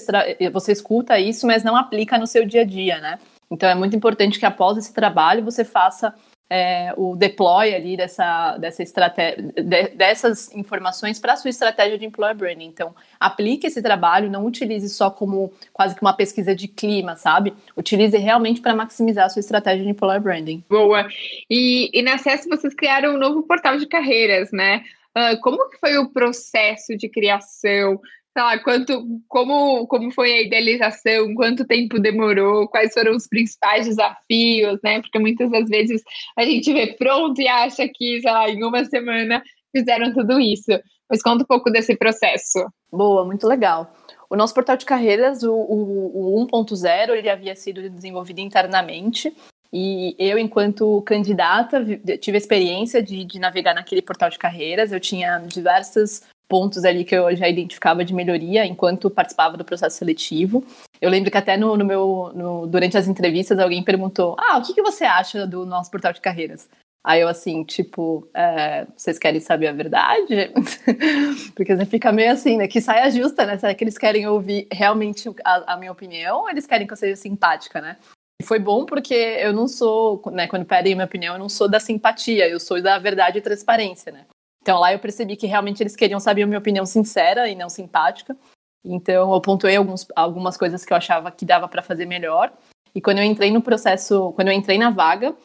[0.52, 3.20] você escuta isso, mas não aplica no seu dia a dia, né?
[3.48, 6.12] Então é muito importante que após esse trabalho você faça
[6.48, 12.04] é, o deploy ali dessa, dessa estratégia, de, dessas informações para a sua estratégia de
[12.04, 12.66] employer branding.
[12.66, 17.54] Então, aplique esse trabalho, não utilize só como quase que uma pesquisa de clima, sabe?
[17.76, 20.62] Utilize realmente para maximizar a sua estratégia de employer branding.
[20.68, 21.08] Boa.
[21.50, 24.82] E, e na CES vocês criaram um novo portal de carreiras, né?
[25.16, 28.00] Uh, como que foi o processo de criação?
[28.34, 33.86] Sei lá, quanto, como, como foi a idealização, quanto tempo demorou, quais foram os principais
[33.86, 35.00] desafios, né?
[35.00, 36.02] Porque muitas das vezes
[36.36, 40.72] a gente vê pronto e acha que, sei lá, em uma semana fizeram tudo isso.
[41.08, 42.58] Mas conta um pouco desse processo.
[42.90, 43.94] Boa, muito legal.
[44.28, 49.32] O nosso portal de carreiras, o, o, o 1.0, ele havia sido desenvolvido internamente
[49.72, 51.84] e eu, enquanto candidata,
[52.20, 54.92] tive a experiência de, de, navegar naquele portal de carreiras.
[54.92, 59.96] Eu tinha diversos pontos ali que eu já identificava de melhoria enquanto participava do processo
[59.96, 60.64] seletivo.
[61.00, 64.62] Eu lembro que até no, no meu, no, durante as entrevistas alguém perguntou: Ah, o
[64.62, 66.68] que, que você acha do nosso portal de carreiras?
[67.06, 70.50] Aí eu assim, tipo, é, vocês querem saber a verdade?
[71.54, 72.66] Porque você fica meio assim, né?
[72.66, 73.58] Que saia justa, né?
[73.58, 76.96] Será que eles querem ouvir realmente a, a, minha opinião ou eles querem que eu
[76.96, 77.98] seja simpática, né?
[78.40, 80.46] E foi bom porque eu não sou, né?
[80.46, 84.10] Quando pedem minha opinião, eu não sou da simpatia, eu sou da verdade e transparência,
[84.10, 84.24] né?
[84.64, 87.68] Então lá eu percebi que realmente eles queriam saber a minha opinião sincera e não
[87.68, 88.34] simpática.
[88.82, 92.50] Então eu pontuei alguns, algumas coisas que eu achava que dava para fazer melhor.
[92.94, 95.36] E quando eu entrei no processo, quando eu entrei na vaga,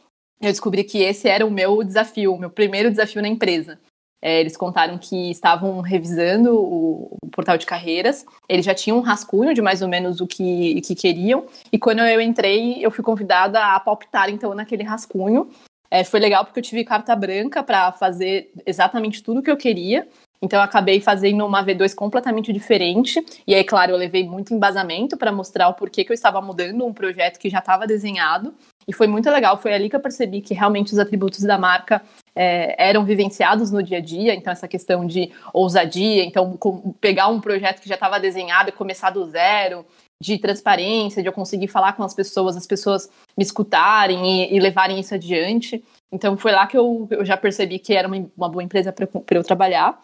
[0.42, 3.78] eu descobri que esse era o meu desafio, o meu primeiro desafio na empresa.
[4.22, 9.02] É, eles contaram que estavam revisando o, o, portal de carreiras, eles já tinham um
[9.02, 13.04] rascunho de mais ou menos o que, que queriam, e quando eu entrei, eu fui
[13.04, 15.50] convidada a palpitar então naquele rascunho.
[15.92, 19.58] É, foi legal porque eu tive carta branca para fazer exatamente tudo o que eu
[19.58, 20.08] queria.
[20.42, 23.24] Então eu acabei fazendo uma V2 completamente diferente.
[23.46, 26.86] E aí, claro, eu levei muito embasamento para mostrar o porquê que eu estava mudando
[26.86, 28.54] um projeto que já estava desenhado.
[28.88, 29.58] E foi muito legal.
[29.58, 32.02] Foi ali que eu percebi que realmente os atributos da marca
[32.34, 34.34] é, eram vivenciados no dia a dia.
[34.34, 36.58] Então, essa questão de ousadia, então,
[37.02, 39.86] pegar um projeto que já estava desenhado e começar do zero,
[40.22, 44.60] de transparência, de eu conseguir falar com as pessoas, as pessoas me escutarem e, e
[44.60, 45.84] levarem isso adiante.
[46.12, 49.08] Então, foi lá que eu, eu já percebi que era uma, uma boa empresa para
[49.32, 50.02] eu trabalhar.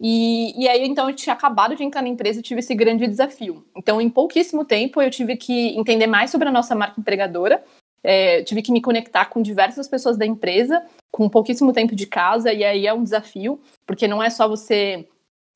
[0.00, 3.06] E, e, aí, então, eu tinha acabado de entrar na empresa e tive esse grande
[3.06, 3.66] desafio.
[3.76, 7.62] Então, em pouquíssimo tempo, eu tive que entender mais sobre a nossa marca empregadora,
[8.02, 12.52] é, tive que me conectar com diversas pessoas da empresa, com pouquíssimo tempo de casa,
[12.52, 15.06] e aí é um desafio, porque não é só você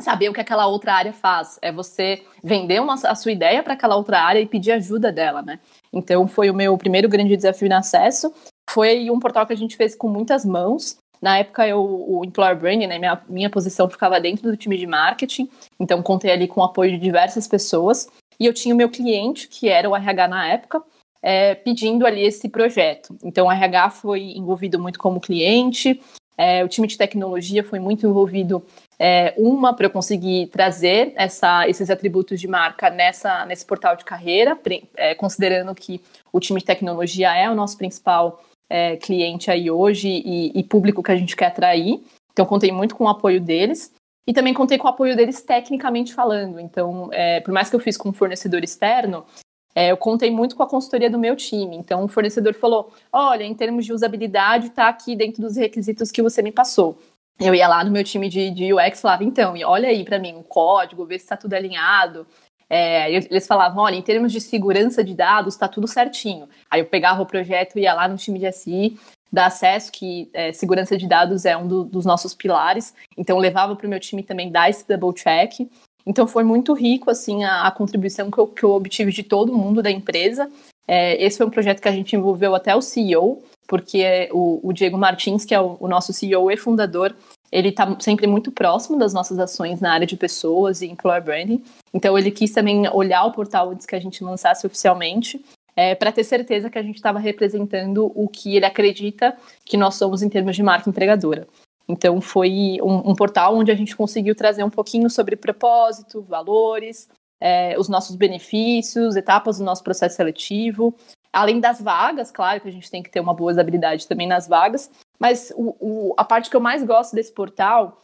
[0.02, 3.74] saber o que aquela outra área faz, é você vender uma, a sua ideia para
[3.74, 5.58] aquela outra área e pedir ajuda dela, né?
[5.92, 8.32] Então, foi o meu primeiro grande desafio no acesso.
[8.68, 12.58] Foi um portal que a gente fez com muitas mãos, na época, eu, o Employer
[12.58, 16.60] Branding, né, minha, minha posição ficava dentro do time de marketing, então contei ali com
[16.60, 18.08] o apoio de diversas pessoas.
[18.40, 20.82] E eu tinha o meu cliente, que era o RH na época,
[21.22, 23.16] é, pedindo ali esse projeto.
[23.22, 26.02] Então, o RH foi envolvido muito como cliente,
[26.36, 28.64] é, o time de tecnologia foi muito envolvido,
[29.04, 34.04] é, uma, para eu conseguir trazer essa, esses atributos de marca nessa, nesse portal de
[34.04, 34.56] carreira,
[34.96, 36.00] é, considerando que
[36.32, 41.02] o time de tecnologia é o nosso principal é, cliente aí hoje e, e, público
[41.02, 42.00] que a gente quer atrair.
[42.32, 43.92] Então, contei muito com o apoio deles.
[44.24, 46.60] E também contei com o apoio deles tecnicamente falando.
[46.60, 49.26] Então, é, por mais que eu fiz com um fornecedor externo,
[49.74, 51.76] é, eu contei muito com a consultoria do meu time.
[51.76, 56.22] Então, o fornecedor falou: olha, em termos de usabilidade, está aqui dentro dos requisitos que
[56.22, 56.96] você me passou.
[57.42, 60.18] Eu ia lá no meu time de, de UX e falava: então, olha aí para
[60.18, 62.26] mim o código, ver se está tudo alinhado.
[62.70, 66.48] É, eles falavam, olha, em termos de segurança de dados, está tudo certinho.
[66.70, 68.98] Aí eu pegava o projeto, ia lá no time de SI,
[69.31, 73.76] dar acesso, que é, segurança de dados é um do, dos nossos pilares, então levava
[73.76, 75.68] para o meu time também dar esse double check.
[76.07, 79.57] Então foi muito rico, assim, a, a contribuição que eu, que eu, obtive de todo
[79.57, 80.50] mundo da empresa.
[80.88, 84.70] É, esse foi um projeto que a gente envolveu até o CEO, porque o, o
[84.70, 87.16] Diego Martins, que é o, o nosso CEO e fundador,
[87.50, 91.64] ele está sempre muito próximo das nossas ações na área de pessoas e employer branding.
[91.90, 95.42] Então ele quis também olhar o portal antes que a gente lançasse oficialmente,
[95.74, 99.94] é, para ter certeza que a gente estava representando o que ele acredita que nós
[99.94, 101.48] somos em termos de marca empregadora.
[101.88, 107.08] Então foi um, um portal onde a gente conseguiu trazer um pouquinho sobre propósito, valores,
[107.40, 110.94] é, os nossos benefícios, etapas do nosso processo seletivo,
[111.32, 114.46] além das vagas, claro que a gente tem que ter uma boa habilidade também nas
[114.46, 118.00] vagas, mas o, o, a parte que eu mais gosto desse portal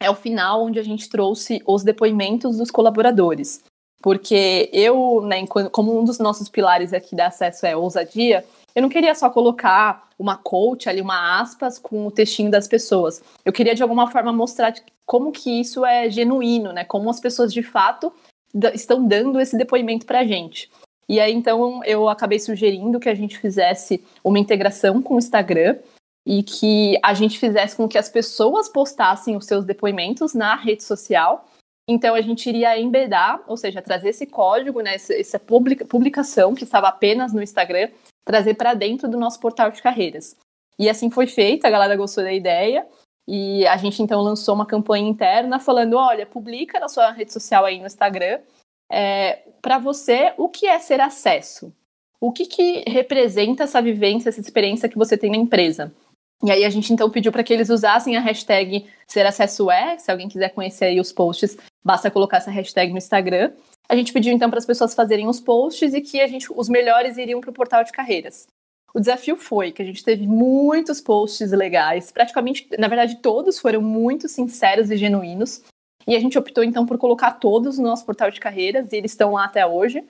[0.00, 3.62] é o final onde a gente trouxe os depoimentos dos colaboradores.
[4.02, 8.88] Porque eu, né, como um dos nossos pilares aqui da acesso é ousadia, eu não
[8.88, 13.22] queria só colocar uma coach ali, uma aspas com o textinho das pessoas.
[13.44, 14.74] Eu queria de alguma forma mostrar
[15.06, 16.84] como que isso é genuíno, né?
[16.84, 18.12] Como as pessoas de fato
[18.74, 20.70] estão dando esse depoimento para a gente.
[21.12, 25.76] E aí então eu acabei sugerindo que a gente fizesse uma integração com o Instagram
[26.26, 30.82] e que a gente fizesse com que as pessoas postassem os seus depoimentos na rede
[30.82, 31.46] social.
[31.86, 36.88] Então a gente iria embedar, ou seja, trazer esse código, né, essa publicação que estava
[36.88, 37.90] apenas no Instagram,
[38.24, 40.34] trazer para dentro do nosso portal de carreiras.
[40.78, 42.86] E assim foi feito, a galera gostou da ideia.
[43.28, 47.66] E a gente então lançou uma campanha interna falando: olha, publica na sua rede social
[47.66, 48.40] aí no Instagram
[48.92, 51.72] é, para você o que é ser acesso.
[52.20, 55.92] O que, que representa essa vivência, essa experiência que você tem na empresa?
[56.44, 59.96] E aí a gente então pediu para que eles usassem a hashtag ser acesso é,
[59.96, 63.52] se alguém quiser conhecer aí os posts, basta colocar essa hashtag no Instagram.
[63.88, 66.68] A gente pediu então para as pessoas fazerem os posts e que a gente, os
[66.68, 68.46] melhores iriam para o portal de carreiras.
[68.94, 73.80] O desafio foi que a gente teve muitos posts legais, praticamente, na verdade, todos foram
[73.80, 75.62] muito sinceros e genuínos.
[76.06, 79.12] E a gente optou então por colocar todos no nosso portal de carreiras e eles
[79.12, 80.04] estão lá até hoje.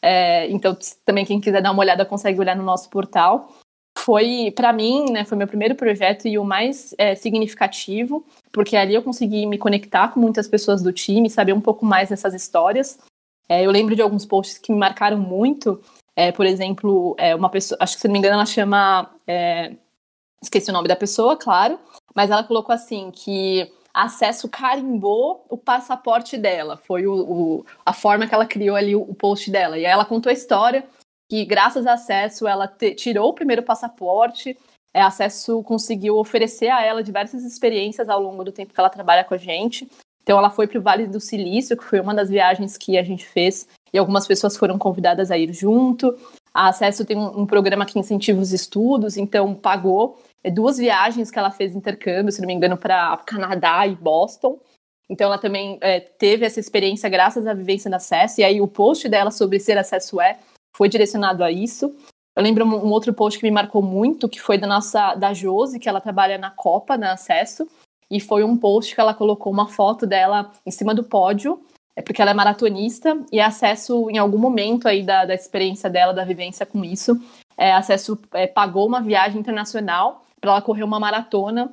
[0.00, 3.52] É, então, também quem quiser dar uma olhada consegue olhar no nosso portal.
[3.98, 8.94] Foi, para mim, né, foi meu primeiro projeto e o mais é, significativo, porque ali
[8.94, 12.98] eu consegui me conectar com muitas pessoas do time, saber um pouco mais dessas histórias.
[13.48, 15.80] É, eu lembro de alguns posts que me marcaram muito,
[16.14, 19.10] é, por exemplo, é, uma pessoa, acho que se não me engano, ela chama.
[19.26, 19.72] É,
[20.40, 21.78] esqueci o nome da pessoa, claro,
[22.14, 26.76] mas ela colocou assim que acesso carimbou o passaporte dela.
[26.76, 29.78] Foi o, o, a forma que ela criou ali o, o, post dela.
[29.78, 30.84] E aí ela contou a história
[31.28, 34.56] que, graças a acesso, ela te, tirou o primeiro passaporte.
[34.94, 39.24] É, acesso conseguiu oferecer a ela diversas experiências ao longo do tempo que ela trabalha
[39.24, 39.88] com a gente.
[40.22, 43.02] Então ela foi para o Vale do Silício, que foi uma das viagens que a
[43.02, 46.14] gente fez e algumas pessoas foram convidadas a ir junto.
[46.52, 51.38] A Acesso tem um, um programa que incentiva os estudos, então pagou duas viagens que
[51.38, 54.58] ela fez intercâmbio, se não me engano, para Canadá e Boston.
[55.10, 58.68] Então ela também é, teve essa experiência graças à vivência da Acesso, e aí o
[58.68, 60.38] post dela sobre ser Acesso é
[60.76, 61.94] foi direcionado a isso.
[62.36, 65.80] Eu lembro um, outro post que me marcou muito, que foi da nossa da Josi,
[65.80, 67.66] que ela trabalha na Copa, na Acesso,
[68.10, 71.60] e foi um post que ela colocou uma foto dela em cima do pódio
[71.98, 76.14] é porque ela é maratonista e acesso em algum momento aí da, da experiência dela,
[76.14, 77.20] da vivência com isso,
[77.56, 81.72] é, acesso é, pagou uma viagem internacional para ela correr uma maratona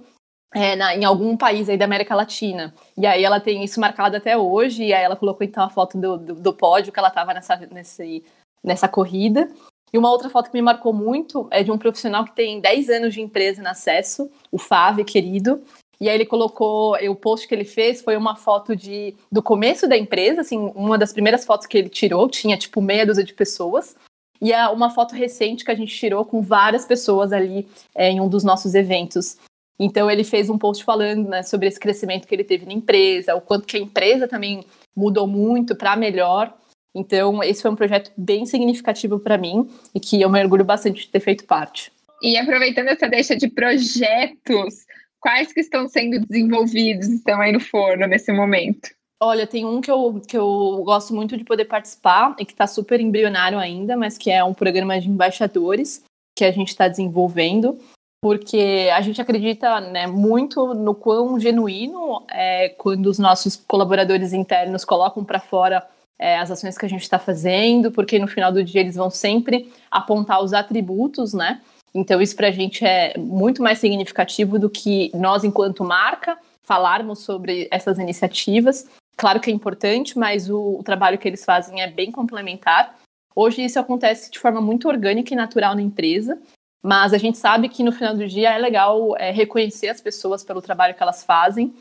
[0.54, 2.73] é, na, em algum país aí da América Latina.
[2.97, 5.97] E aí ela tem isso marcado até hoje, e aí ela colocou então a foto
[5.97, 8.23] do, do, do pódio que ela estava nessa, nesse,
[8.63, 9.49] nessa corrida.
[9.93, 12.89] E uma outra foto que me marcou muito é de um profissional que tem 10
[12.89, 15.62] anos de empresa na Acesso, o Fábio, querido,
[15.99, 19.88] e aí ele colocou, o post que ele fez foi uma foto de do começo
[19.88, 23.34] da empresa, assim, uma das primeiras fotos que ele tirou, tinha tipo meia dúzia de
[23.34, 23.95] pessoas.
[24.41, 28.19] E é uma foto recente que a gente tirou com várias pessoas ali é, em
[28.19, 29.38] um dos nossos eventos.
[29.80, 33.36] Então ele fez um post falando né, sobre esse crescimento que ele teve na empresa,
[33.36, 36.54] o quanto que a empresa também mudou muito para melhor.
[36.93, 41.02] Então esse foi um projeto bem significativo para mim e que eu me orgulho bastante
[41.02, 41.91] de ter feito parte.
[42.21, 44.86] E aproveitando essa deixa de projetos,
[45.19, 48.89] quais que estão sendo desenvolvidos, estão aí no forno nesse momento?
[49.21, 52.67] Olha, tem um que eu, que eu gosto muito de poder participar e que está
[52.67, 56.04] super embrionário ainda, mas que é um programa de embaixadores
[56.38, 57.80] que a gente está desenvolvendo,
[58.21, 64.84] porque a gente acredita né, muito no quão genuíno é quando os nossos colaboradores internos
[64.84, 65.88] colocam para fora
[66.19, 69.10] é, as ações que a gente está fazendo, porque no final do dia eles vão
[69.10, 71.62] sempre apontar os atributos, né?
[71.93, 77.19] Então, isso para a gente é muito mais significativo do que nós, enquanto marca, falarmos
[77.19, 78.86] sobre essas iniciativas.
[79.17, 82.97] Claro que é importante, mas o, o trabalho que eles fazem é bem complementar.
[83.36, 86.39] Hoje, isso acontece de forma muito orgânica e natural na empresa,
[86.84, 90.43] mas a gente sabe que no final do dia é legal é, reconhecer as pessoas
[90.43, 91.73] pelo trabalho que elas fazem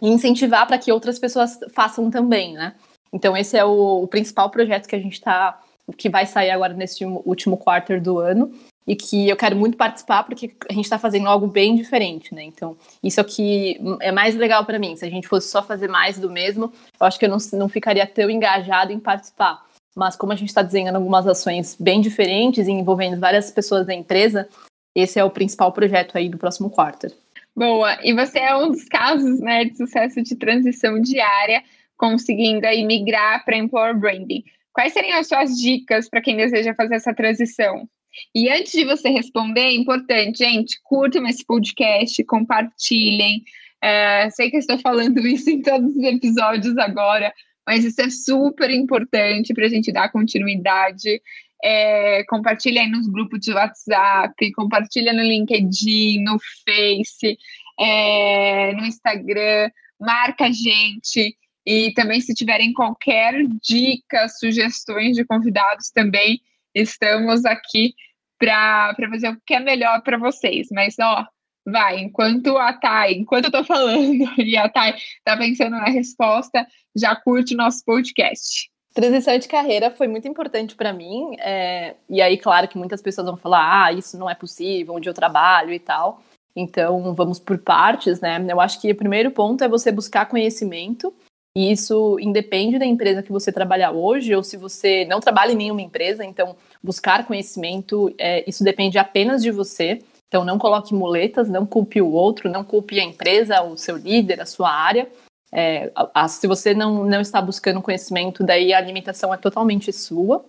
[0.00, 2.74] e incentivar para que outras pessoas façam também, né?
[3.12, 5.60] Então, esse é o, o principal projeto que a gente está,
[5.96, 8.52] que vai sair agora nesse último quarter do ano
[8.90, 12.42] e que eu quero muito participar porque a gente está fazendo algo bem diferente, né?
[12.42, 14.96] Então, isso é que é mais legal para mim.
[14.96, 17.68] Se a gente fosse só fazer mais do mesmo, eu acho que eu não, não
[17.68, 19.64] ficaria tão engajado em participar.
[19.94, 23.94] Mas como a gente está desenhando algumas ações bem diferentes e envolvendo várias pessoas da
[23.94, 24.48] empresa,
[24.92, 27.06] esse é o principal projeto aí do próximo quarto.
[27.54, 31.62] Boa, e você é um dos casos né, de sucesso de transição diária,
[31.96, 34.42] conseguindo aí migrar para Employer Branding.
[34.72, 37.88] Quais seriam as suas dicas para quem deseja fazer essa transição?
[38.34, 43.42] E antes de você responder, é importante, gente, curtam esse podcast, compartilhem.
[43.82, 47.32] É, sei que estou falando isso em todos os episódios agora,
[47.66, 51.20] mas isso é super importante para a gente dar continuidade.
[51.62, 57.38] É, compartilha aí nos grupos de WhatsApp, compartilha no LinkedIn, no Face,
[57.78, 59.70] é, no Instagram,
[60.00, 61.36] marca a gente.
[61.66, 66.40] E também, se tiverem qualquer dica, sugestões de convidados também,
[66.74, 67.94] estamos aqui
[68.38, 70.68] para fazer o que é melhor para vocês.
[70.72, 71.26] Mas, ó,
[71.66, 76.66] vai, enquanto a Thay, enquanto eu tô falando e a Thay tá pensando na resposta,
[76.96, 78.70] já curte nosso podcast.
[78.92, 83.28] Transição de carreira foi muito importante para mim, é, e aí, claro que muitas pessoas
[83.28, 86.20] vão falar, ah, isso não é possível, onde eu trabalho e tal.
[86.56, 88.44] Então, vamos por partes, né?
[88.48, 91.14] Eu acho que o primeiro ponto é você buscar conhecimento,
[91.56, 95.56] e isso independe da empresa que você trabalha hoje, ou se você não trabalha em
[95.56, 100.00] nenhuma empresa, então buscar conhecimento, é, isso depende apenas de você.
[100.28, 104.40] Então, não coloque muletas, não culpe o outro, não culpe a empresa, o seu líder,
[104.40, 105.10] a sua área.
[105.52, 110.44] É, a, se você não, não está buscando conhecimento, daí a limitação é totalmente sua.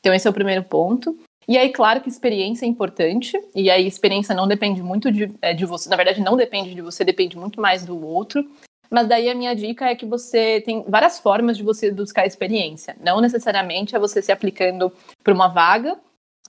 [0.00, 1.16] Então, esse é o primeiro ponto.
[1.46, 5.54] E aí, claro que experiência é importante, e aí experiência não depende muito de, é,
[5.54, 8.44] de você, na verdade, não depende de você, depende muito mais do outro.
[8.90, 12.96] Mas daí a minha dica é que você tem várias formas de você buscar experiência.
[13.00, 15.96] Não necessariamente é você se aplicando para uma vaga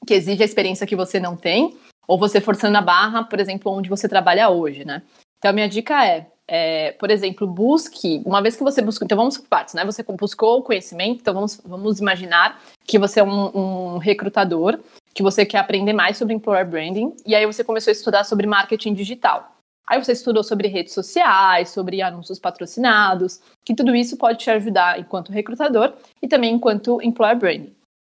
[0.08, 1.78] que exige a experiência que você não tem,
[2.08, 5.04] ou você forçando a barra, por exemplo, onde você trabalha hoje, né?
[5.38, 9.18] Então a minha dica é, é, por exemplo, busque, uma vez que você busca, então
[9.18, 9.86] vamos por partes, né?
[9.86, 14.80] Você buscou o conhecimento, então vamos, vamos imaginar que você é um, um recrutador,
[15.14, 18.48] que você quer aprender mais sobre employer branding, e aí você começou a estudar sobre
[18.48, 19.61] marketing digital.
[19.92, 24.98] Aí você estudou sobre redes sociais, sobre anúncios patrocinados, que tudo isso pode te ajudar
[24.98, 27.76] enquanto recrutador e também enquanto employer branding.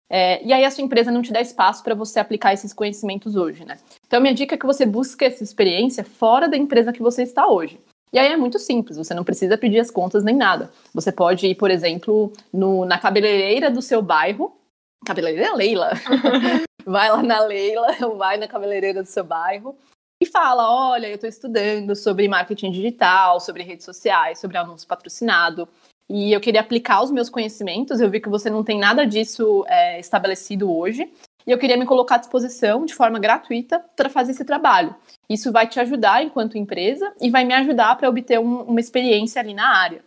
[0.09, 3.35] É, e aí a sua empresa não te dá espaço para você aplicar esses conhecimentos
[3.35, 3.77] hoje, né?
[4.07, 7.49] Então minha dica é que você busque essa experiência fora da empresa que você está
[7.49, 7.77] hoje.
[8.13, 10.71] E aí é muito simples, você não precisa pedir as contas nem nada.
[10.95, 14.57] Você pode ir, por exemplo, no, na cabeleireira do seu bairro.
[15.05, 15.91] Cabeleireira Leila.
[16.87, 19.77] vai lá na Leila, vai na cabeleireira do seu bairro
[20.25, 25.69] e fala: olha, eu estou estudando sobre marketing digital, sobre redes sociais, sobre anúncio patrocinado.
[26.09, 28.01] E eu queria aplicar os meus conhecimentos.
[28.01, 31.11] Eu vi que você não tem nada disso é, estabelecido hoje.
[31.47, 34.95] E eu queria me colocar à disposição de forma gratuita para fazer esse trabalho.
[35.29, 39.41] Isso vai te ajudar enquanto empresa e vai me ajudar para obter um, uma experiência
[39.41, 40.03] ali na área.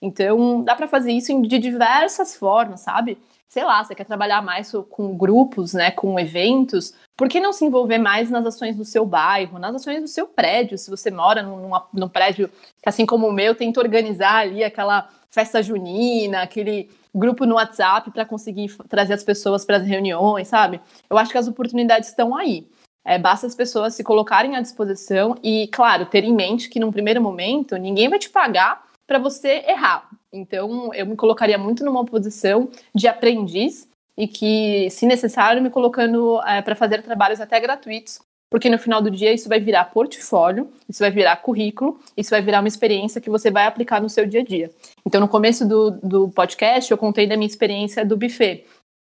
[0.00, 3.18] Então, dá para fazer isso de diversas formas, sabe?
[3.48, 7.64] Sei lá, você quer trabalhar mais com grupos, né, com eventos, por que não se
[7.64, 10.76] envolver mais nas ações do seu bairro, nas ações do seu prédio?
[10.76, 12.48] Se você mora num, num prédio
[12.82, 18.10] que, assim como o meu, tenta organizar ali aquela festa junina, aquele grupo no WhatsApp
[18.10, 20.78] para conseguir trazer as pessoas para as reuniões, sabe?
[21.08, 22.68] Eu acho que as oportunidades estão aí.
[23.02, 26.92] É, basta as pessoas se colocarem à disposição e, claro, ter em mente que num
[26.92, 30.06] primeiro momento ninguém vai te pagar para você errar.
[30.30, 36.40] Então, eu me colocaria muito numa posição de aprendiz e que, se necessário, me colocando
[36.42, 40.70] é, para fazer trabalhos até gratuitos, porque no final do dia isso vai virar portfólio,
[40.86, 44.26] isso vai virar currículo, isso vai virar uma experiência que você vai aplicar no seu
[44.26, 44.70] dia a dia.
[45.06, 48.66] Então, no começo do, do podcast, eu contei da minha experiência do buffet.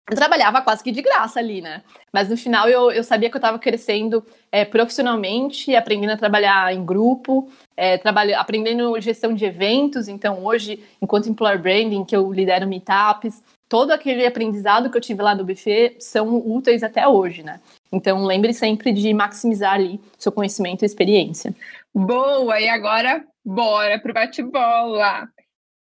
[0.09, 1.83] Eu trabalhava quase que de graça ali, né?
[2.13, 6.75] Mas no final eu, eu sabia que eu estava crescendo é, profissionalmente, aprendendo a trabalhar
[6.75, 10.09] em grupo, é, trabalho, aprendendo gestão de eventos.
[10.09, 15.23] Então, hoje, enquanto employer branding, que eu lidero meetups, todo aquele aprendizado que eu tive
[15.23, 17.61] lá do buffet são úteis até hoje, né?
[17.93, 21.55] Então, lembre sempre de maximizar ali seu conhecimento e experiência.
[21.95, 22.61] Boa!
[22.61, 25.29] E agora, bora pro bate-bola!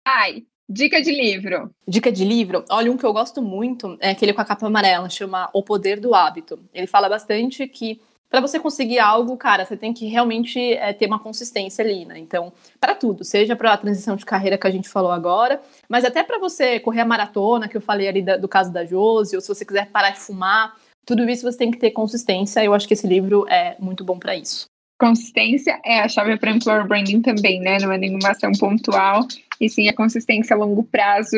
[0.06, 1.70] Ai, dica de livro.
[1.86, 2.64] Dica de livro?
[2.70, 5.98] Olha, um que eu gosto muito é aquele com a capa amarela, chama O Poder
[5.98, 6.58] do Hábito.
[6.74, 8.00] Ele fala bastante que
[8.30, 12.18] para você conseguir algo, cara, você tem que realmente é, ter uma consistência ali, né?
[12.18, 16.04] Então, para tudo, seja para a transição de carreira que a gente falou agora, mas
[16.04, 19.34] até para você correr a maratona, que eu falei ali da, do caso da Josi,
[19.34, 22.62] ou se você quiser parar de fumar, tudo isso você tem que ter consistência.
[22.62, 24.66] Eu acho que esse livro é muito bom para isso.
[25.00, 27.78] Consistência é a chave para employer branding também, né?
[27.78, 29.26] Não é nenhuma ação pontual,
[29.60, 31.36] e sim a consistência a longo prazo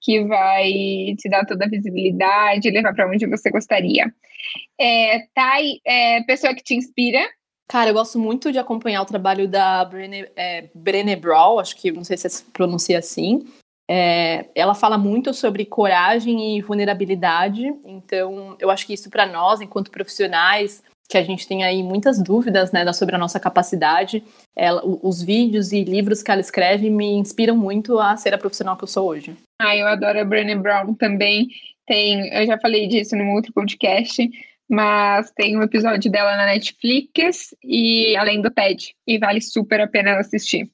[0.00, 4.12] que vai te dar toda a visibilidade levar para onde você gostaria.
[4.78, 7.20] É, Thay, é, pessoa que te inspira?
[7.68, 11.90] Cara, eu gosto muito de acompanhar o trabalho da Brené, é, Brené Brown, acho que
[11.90, 13.44] não sei se se pronuncia assim.
[13.88, 19.60] É, ela fala muito sobre coragem e vulnerabilidade, então eu acho que isso para nós,
[19.60, 24.22] enquanto profissionais, que a gente tem aí muitas dúvidas né, sobre a nossa capacidade.
[24.56, 28.76] Ela, os vídeos e livros que ela escreve me inspiram muito a ser a profissional
[28.76, 29.36] que eu sou hoje.
[29.60, 31.48] Ah, eu adoro a Brené Brown também.
[31.86, 34.28] Tem, eu já falei disso num outro podcast,
[34.68, 39.86] mas tem um episódio dela na Netflix e além do TED, e vale super a
[39.86, 40.68] pena assistir.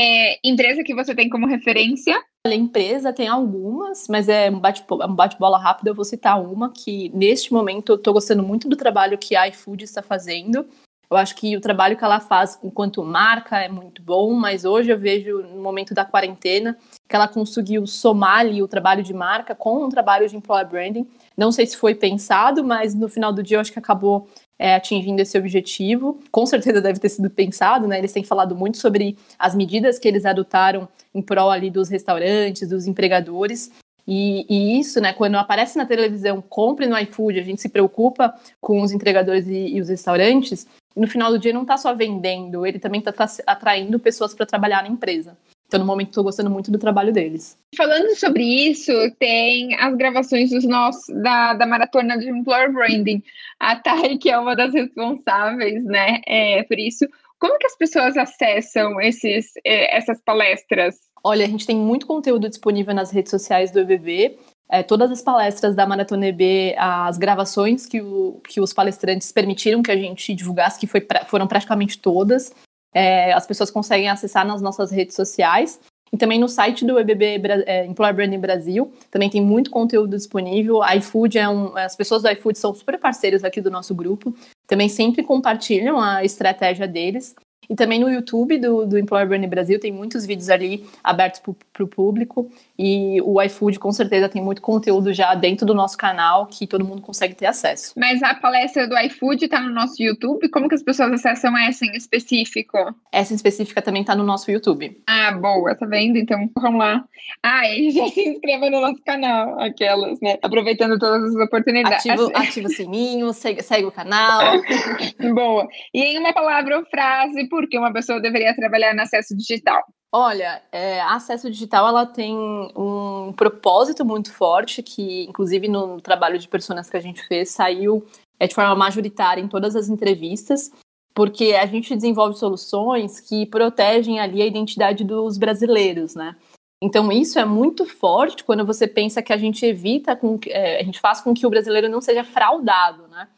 [0.00, 2.22] É, empresa que você tem como referência?
[2.46, 5.88] A empresa tem algumas, mas é um bate-bola bate rápido.
[5.88, 9.48] Eu vou citar uma que, neste momento, eu estou gostando muito do trabalho que a
[9.48, 10.64] iFood está fazendo.
[11.10, 14.90] Eu acho que o trabalho que ela faz enquanto marca é muito bom, mas hoje
[14.90, 16.78] eu vejo, no momento da quarentena,
[17.08, 21.08] que ela conseguiu somar ali o trabalho de marca com um trabalho de employer branding.
[21.36, 24.28] Não sei se foi pensado, mas no final do dia eu acho que acabou
[24.58, 26.20] é, atingindo esse objetivo.
[26.30, 27.98] Com certeza deve ter sido pensado, né?
[27.98, 32.68] Eles têm falado muito sobre as medidas que eles adotaram em prol ali dos restaurantes,
[32.68, 33.70] dos empregadores.
[34.10, 38.34] E, e, isso, né, quando aparece na televisão, compre no iFood, a gente se preocupa
[38.58, 41.94] com os entregadores e, e os restaurantes, e no final do dia não está só
[41.94, 43.12] vendendo, ele também está
[43.46, 45.36] atraindo pessoas para trabalhar na empresa.
[45.68, 47.54] Então, no momento, estou gostando muito do trabalho deles.
[47.76, 53.22] Falando sobre isso, tem as gravações dos nossos, da, da maratona de Employer Branding.
[53.60, 57.06] A Thay, que é uma das responsáveis, né, é, por isso.
[57.38, 60.96] Como que as pessoas acessam esses, é, essas palestras?
[61.22, 64.38] Olha, a gente tem muito conteúdo disponível nas redes sociais do EBB.
[64.70, 69.82] É, todas as palestras da Maratona EB, as gravações que, o, que os palestrantes permitiram
[69.82, 72.52] que a gente divulgasse, que foi, foram praticamente todas,
[72.94, 75.80] é, as pessoas conseguem acessar nas nossas redes sociais.
[76.12, 80.82] E também no site do EBB é, Employer Branding Brasil, também tem muito conteúdo disponível.
[80.82, 84.34] A iFood é um, as pessoas do iFood são super parceiros aqui do nosso grupo,
[84.66, 87.34] também sempre compartilham a estratégia deles.
[87.68, 91.40] E também no YouTube do, do Employer Branding Brasil tem muitos vídeos ali abertos
[91.72, 92.50] para o público.
[92.78, 96.84] E o iFood com certeza tem muito conteúdo já dentro do nosso canal que todo
[96.84, 97.92] mundo consegue ter acesso.
[97.96, 100.48] Mas a palestra do iFood está no nosso YouTube?
[100.48, 102.78] Como que as pessoas acessam essa em específico?
[103.12, 105.00] Essa em específica também está no nosso YouTube.
[105.06, 106.16] Ah, boa, tá vendo?
[106.16, 107.04] Então vamos lá.
[107.42, 110.38] Ah, e já se inscreva no nosso canal, aquelas, né?
[110.42, 112.06] Aproveitando todas as oportunidades.
[112.06, 114.54] Ativa, ativa o sininho, segue, segue o canal.
[115.34, 115.66] boa.
[115.92, 119.82] E em uma palavra ou frase, por que uma pessoa deveria trabalhar no acesso digital?
[120.12, 126.48] Olha, é, acesso digital ela tem um propósito muito forte que, inclusive, no trabalho de
[126.48, 128.06] personas que a gente fez, saiu
[128.40, 130.70] é, de forma majoritária em todas as entrevistas,
[131.14, 136.36] porque a gente desenvolve soluções que protegem ali a identidade dos brasileiros, né?
[136.80, 140.84] Então isso é muito forte quando você pensa que a gente evita, com, é, a
[140.84, 143.28] gente faz com que o brasileiro não seja fraudado, né?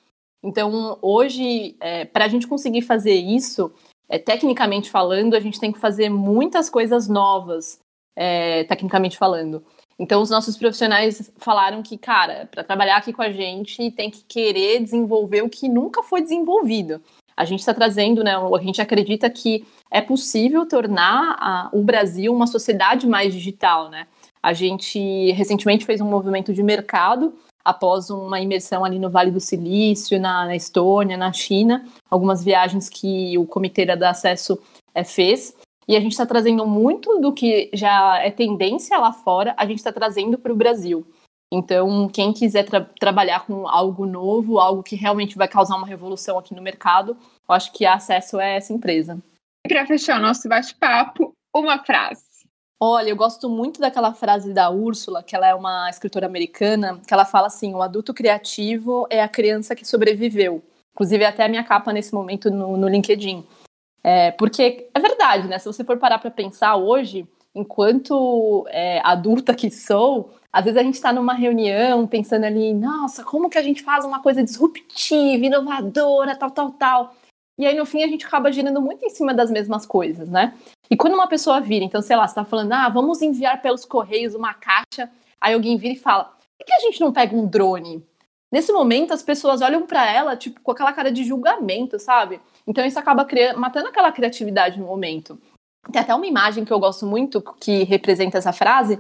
[0.44, 3.72] Então hoje, é, para a gente conseguir fazer isso,
[4.10, 7.78] é, tecnicamente falando, a gente tem que fazer muitas coisas novas,
[8.16, 9.64] é, tecnicamente falando.
[9.96, 14.24] Então, os nossos profissionais falaram que, cara, para trabalhar aqui com a gente, tem que
[14.24, 17.00] querer desenvolver o que nunca foi desenvolvido.
[17.36, 18.34] A gente está trazendo, né?
[18.34, 24.06] A gente acredita que é possível tornar a, o Brasil uma sociedade mais digital, né?
[24.42, 27.32] A gente recentemente fez um movimento de mercado
[27.64, 32.88] após uma imersão ali no Vale do Silício, na, na Estônia, na China, algumas viagens
[32.88, 34.58] que o Comitê da Acesso
[34.94, 35.54] é, fez.
[35.86, 39.78] E a gente está trazendo muito do que já é tendência lá fora, a gente
[39.78, 41.04] está trazendo para o Brasil.
[41.52, 46.38] Então, quem quiser tra trabalhar com algo novo, algo que realmente vai causar uma revolução
[46.38, 47.16] aqui no mercado,
[47.48, 49.18] eu acho que acesso é essa empresa.
[49.66, 52.29] Para fechar o nosso bate-papo, uma frase.
[52.82, 57.12] Olha, eu gosto muito daquela frase da Úrsula, que ela é uma escritora americana, que
[57.12, 60.62] ela fala assim: o adulto criativo é a criança que sobreviveu.
[60.94, 63.46] Inclusive, até a minha capa nesse momento no, no LinkedIn.
[64.02, 65.58] É, porque é verdade, né?
[65.58, 70.82] Se você for parar para pensar hoje, enquanto é, adulta que sou, às vezes a
[70.82, 75.44] gente está numa reunião pensando ali, nossa, como que a gente faz uma coisa disruptiva,
[75.44, 77.14] inovadora, tal, tal, tal.
[77.60, 80.54] E aí, no fim, a gente acaba girando muito em cima das mesmas coisas, né?
[80.90, 83.84] E quando uma pessoa vira, então, sei lá, você tá falando, ah, vamos enviar pelos
[83.84, 87.46] correios uma caixa, aí alguém vira e fala, por que a gente não pega um
[87.46, 88.02] drone?
[88.50, 92.40] Nesse momento, as pessoas olham para ela, tipo, com aquela cara de julgamento, sabe?
[92.66, 95.38] Então, isso acaba matando aquela criatividade no momento.
[95.92, 98.98] Tem até uma imagem que eu gosto muito, que representa essa frase,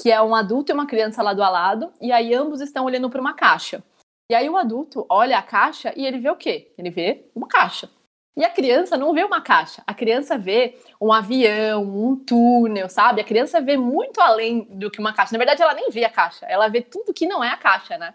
[0.00, 3.10] que é um adulto e uma criança lado a lado, e aí ambos estão olhando
[3.10, 3.84] para uma caixa.
[4.30, 6.72] E aí o adulto olha a caixa e ele vê o quê?
[6.78, 7.90] Ele vê uma caixa.
[8.38, 13.20] E a criança não vê uma caixa, a criança vê um avião, um túnel, sabe?
[13.20, 15.32] A criança vê muito além do que uma caixa.
[15.32, 17.98] Na verdade, ela nem vê a caixa, ela vê tudo que não é a caixa,
[17.98, 18.14] né?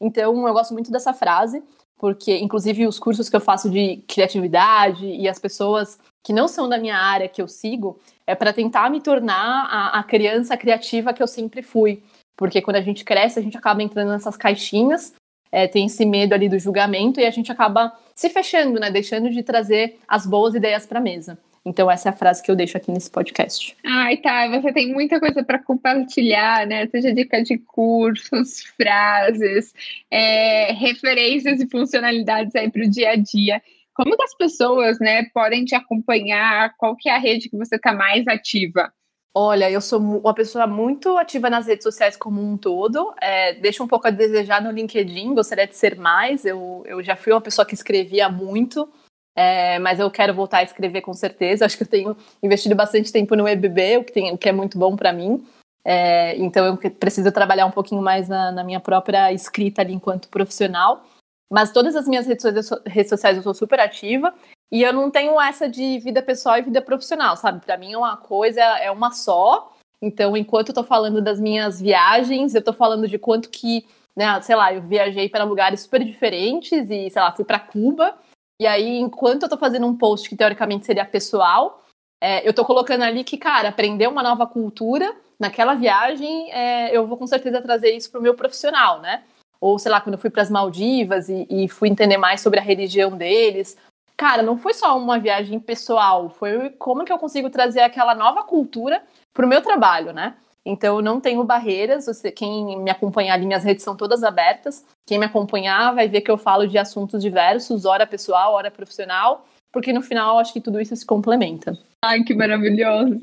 [0.00, 1.60] Então, eu gosto muito dessa frase,
[1.98, 6.68] porque, inclusive, os cursos que eu faço de criatividade e as pessoas que não são
[6.68, 7.98] da minha área que eu sigo,
[8.28, 12.00] é para tentar me tornar a, a criança criativa que eu sempre fui.
[12.36, 15.14] Porque quando a gente cresce, a gente acaba entrando nessas caixinhas
[15.54, 18.90] é, tem esse medo ali do julgamento e a gente acaba se fechando, né?
[18.90, 21.38] Deixando de trazer as boas ideias para a mesa.
[21.64, 23.76] Então, essa é a frase que eu deixo aqui nesse podcast.
[23.86, 24.48] Ai, tá.
[24.48, 26.88] Você tem muita coisa para compartilhar, né?
[26.88, 29.72] Seja dica de cursos, frases,
[30.10, 33.62] é, referências e funcionalidades aí para o dia a dia.
[33.94, 36.74] Como que as pessoas, né, podem te acompanhar?
[36.76, 38.92] Qual que é a rede que você está mais ativa?
[39.36, 43.12] Olha, eu sou uma pessoa muito ativa nas redes sociais como um todo.
[43.20, 46.44] É, deixa um pouco a desejar no LinkedIn, gostaria de ser mais.
[46.44, 48.88] Eu, eu já fui uma pessoa que escrevia muito,
[49.34, 51.66] é, mas eu quero voltar a escrever com certeza.
[51.66, 54.52] Acho que eu tenho investido bastante tempo no EBB, o que, tem, o que é
[54.52, 55.44] muito bom para mim.
[55.84, 60.28] É, então eu preciso trabalhar um pouquinho mais na, na, minha própria escrita ali enquanto
[60.28, 61.04] profissional.
[61.52, 62.44] Mas todas as minhas redes,
[62.86, 64.32] redes sociais eu sou super ativa.
[64.72, 67.64] E eu não tenho essa de vida pessoal e vida profissional, sabe?
[67.64, 69.72] Para mim é uma coisa, é uma só.
[70.02, 73.86] Então, enquanto eu tô falando das minhas viagens, eu tô falando de quanto que,
[74.16, 78.14] né, sei lá, eu viajei para lugares super diferentes e, sei lá, fui para Cuba.
[78.60, 81.84] E aí, enquanto eu tô fazendo um post que teoricamente seria pessoal,
[82.20, 87.06] é, eu tô colocando ali que, cara, aprender uma nova cultura naquela viagem, é, eu
[87.06, 89.22] vou com certeza trazer isso pro meu profissional, né?
[89.60, 92.60] Ou, sei lá, quando eu fui para as Maldivas e, e fui entender mais sobre
[92.60, 93.76] a religião deles,
[94.16, 98.42] cara, não foi só uma viagem pessoal, foi como que eu consigo trazer aquela nova
[98.42, 99.02] cultura
[99.32, 100.34] para o meu trabalho, né?
[100.64, 102.06] Então eu não tenho barreiras.
[102.06, 104.84] Você, quem me acompanhar ali, minhas redes são todas abertas.
[105.06, 109.44] Quem me acompanhar vai ver que eu falo de assuntos diversos, hora pessoal, hora profissional,
[109.70, 111.78] porque no final acho que tudo isso se complementa.
[112.02, 113.20] Ai, que maravilhoso!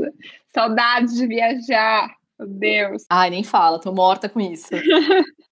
[0.54, 3.04] Saudades de viajar, meu Deus.
[3.10, 4.70] Ai, nem fala, tô morta com isso.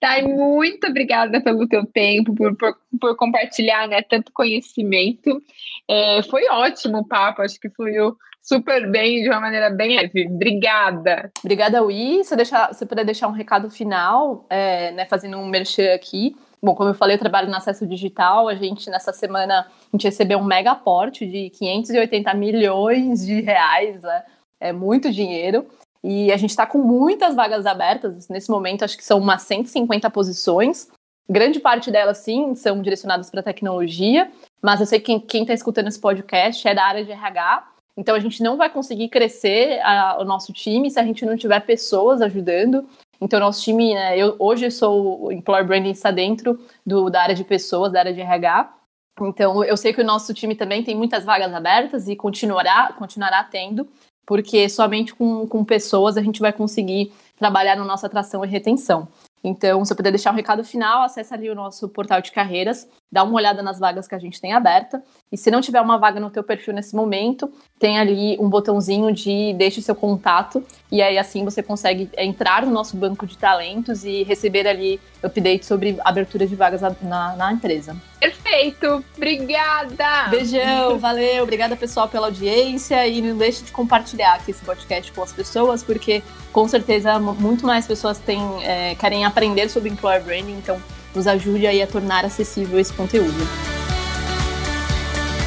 [0.00, 5.42] Thay, muito obrigada pelo teu tempo, por, por, por compartilhar né, tanto conhecimento.
[5.88, 10.26] É, foi ótimo o papo, acho que fluiu super bem, de uma maneira bem leve.
[10.26, 11.30] Obrigada.
[11.38, 12.24] Obrigada, Ui.
[12.24, 16.34] Se deixar, se puder deixar um recado final, é, né, fazendo um merchan aqui.
[16.62, 18.48] Bom, como eu falei, eu trabalho no acesso digital.
[18.48, 24.02] A gente, nessa semana, a gente recebeu um mega aporte de 580 milhões de reais.
[24.02, 24.22] Né?
[24.60, 25.66] É muito dinheiro.
[26.02, 28.28] E a gente está com muitas vagas abertas.
[28.28, 30.88] Nesse momento, acho que são umas 150 posições.
[31.28, 34.30] Grande parte delas, sim, são direcionadas para tecnologia.
[34.62, 37.68] Mas eu sei que quem está escutando esse podcast é da área de RH.
[37.96, 41.36] Então, a gente não vai conseguir crescer a, o nosso time se a gente não
[41.36, 42.86] tiver pessoas ajudando.
[43.20, 47.34] Então, nosso time, né, eu, hoje sou o Employer Branding, está dentro do, da área
[47.34, 48.74] de pessoas, da área de RH.
[49.20, 53.44] Então, eu sei que o nosso time também tem muitas vagas abertas e continuará, continuará
[53.44, 53.86] tendo
[54.30, 59.08] porque somente com, com pessoas a gente vai conseguir trabalhar na nossa atração e retenção.
[59.42, 62.88] Então, se eu puder deixar um recado final, acesse ali o nosso portal de carreiras,
[63.10, 65.02] dá uma olhada nas vagas que a gente tem aberta.
[65.32, 69.12] E se não tiver uma vaga no teu perfil nesse momento, tem ali um botãozinho
[69.12, 74.04] de deixe seu contato e aí assim você consegue entrar no nosso banco de talentos
[74.04, 77.96] e receber ali updates sobre abertura de vagas na, na empresa.
[78.18, 80.28] Perfeito, obrigada!
[80.30, 85.22] Beijão, valeu, obrigada pessoal pela audiência e não deixe de compartilhar aqui esse podcast com
[85.22, 90.58] as pessoas, porque com certeza muito mais pessoas têm, é, querem aprender sobre employer branding,
[90.58, 90.82] então
[91.14, 93.79] nos ajude aí a tornar acessível esse conteúdo.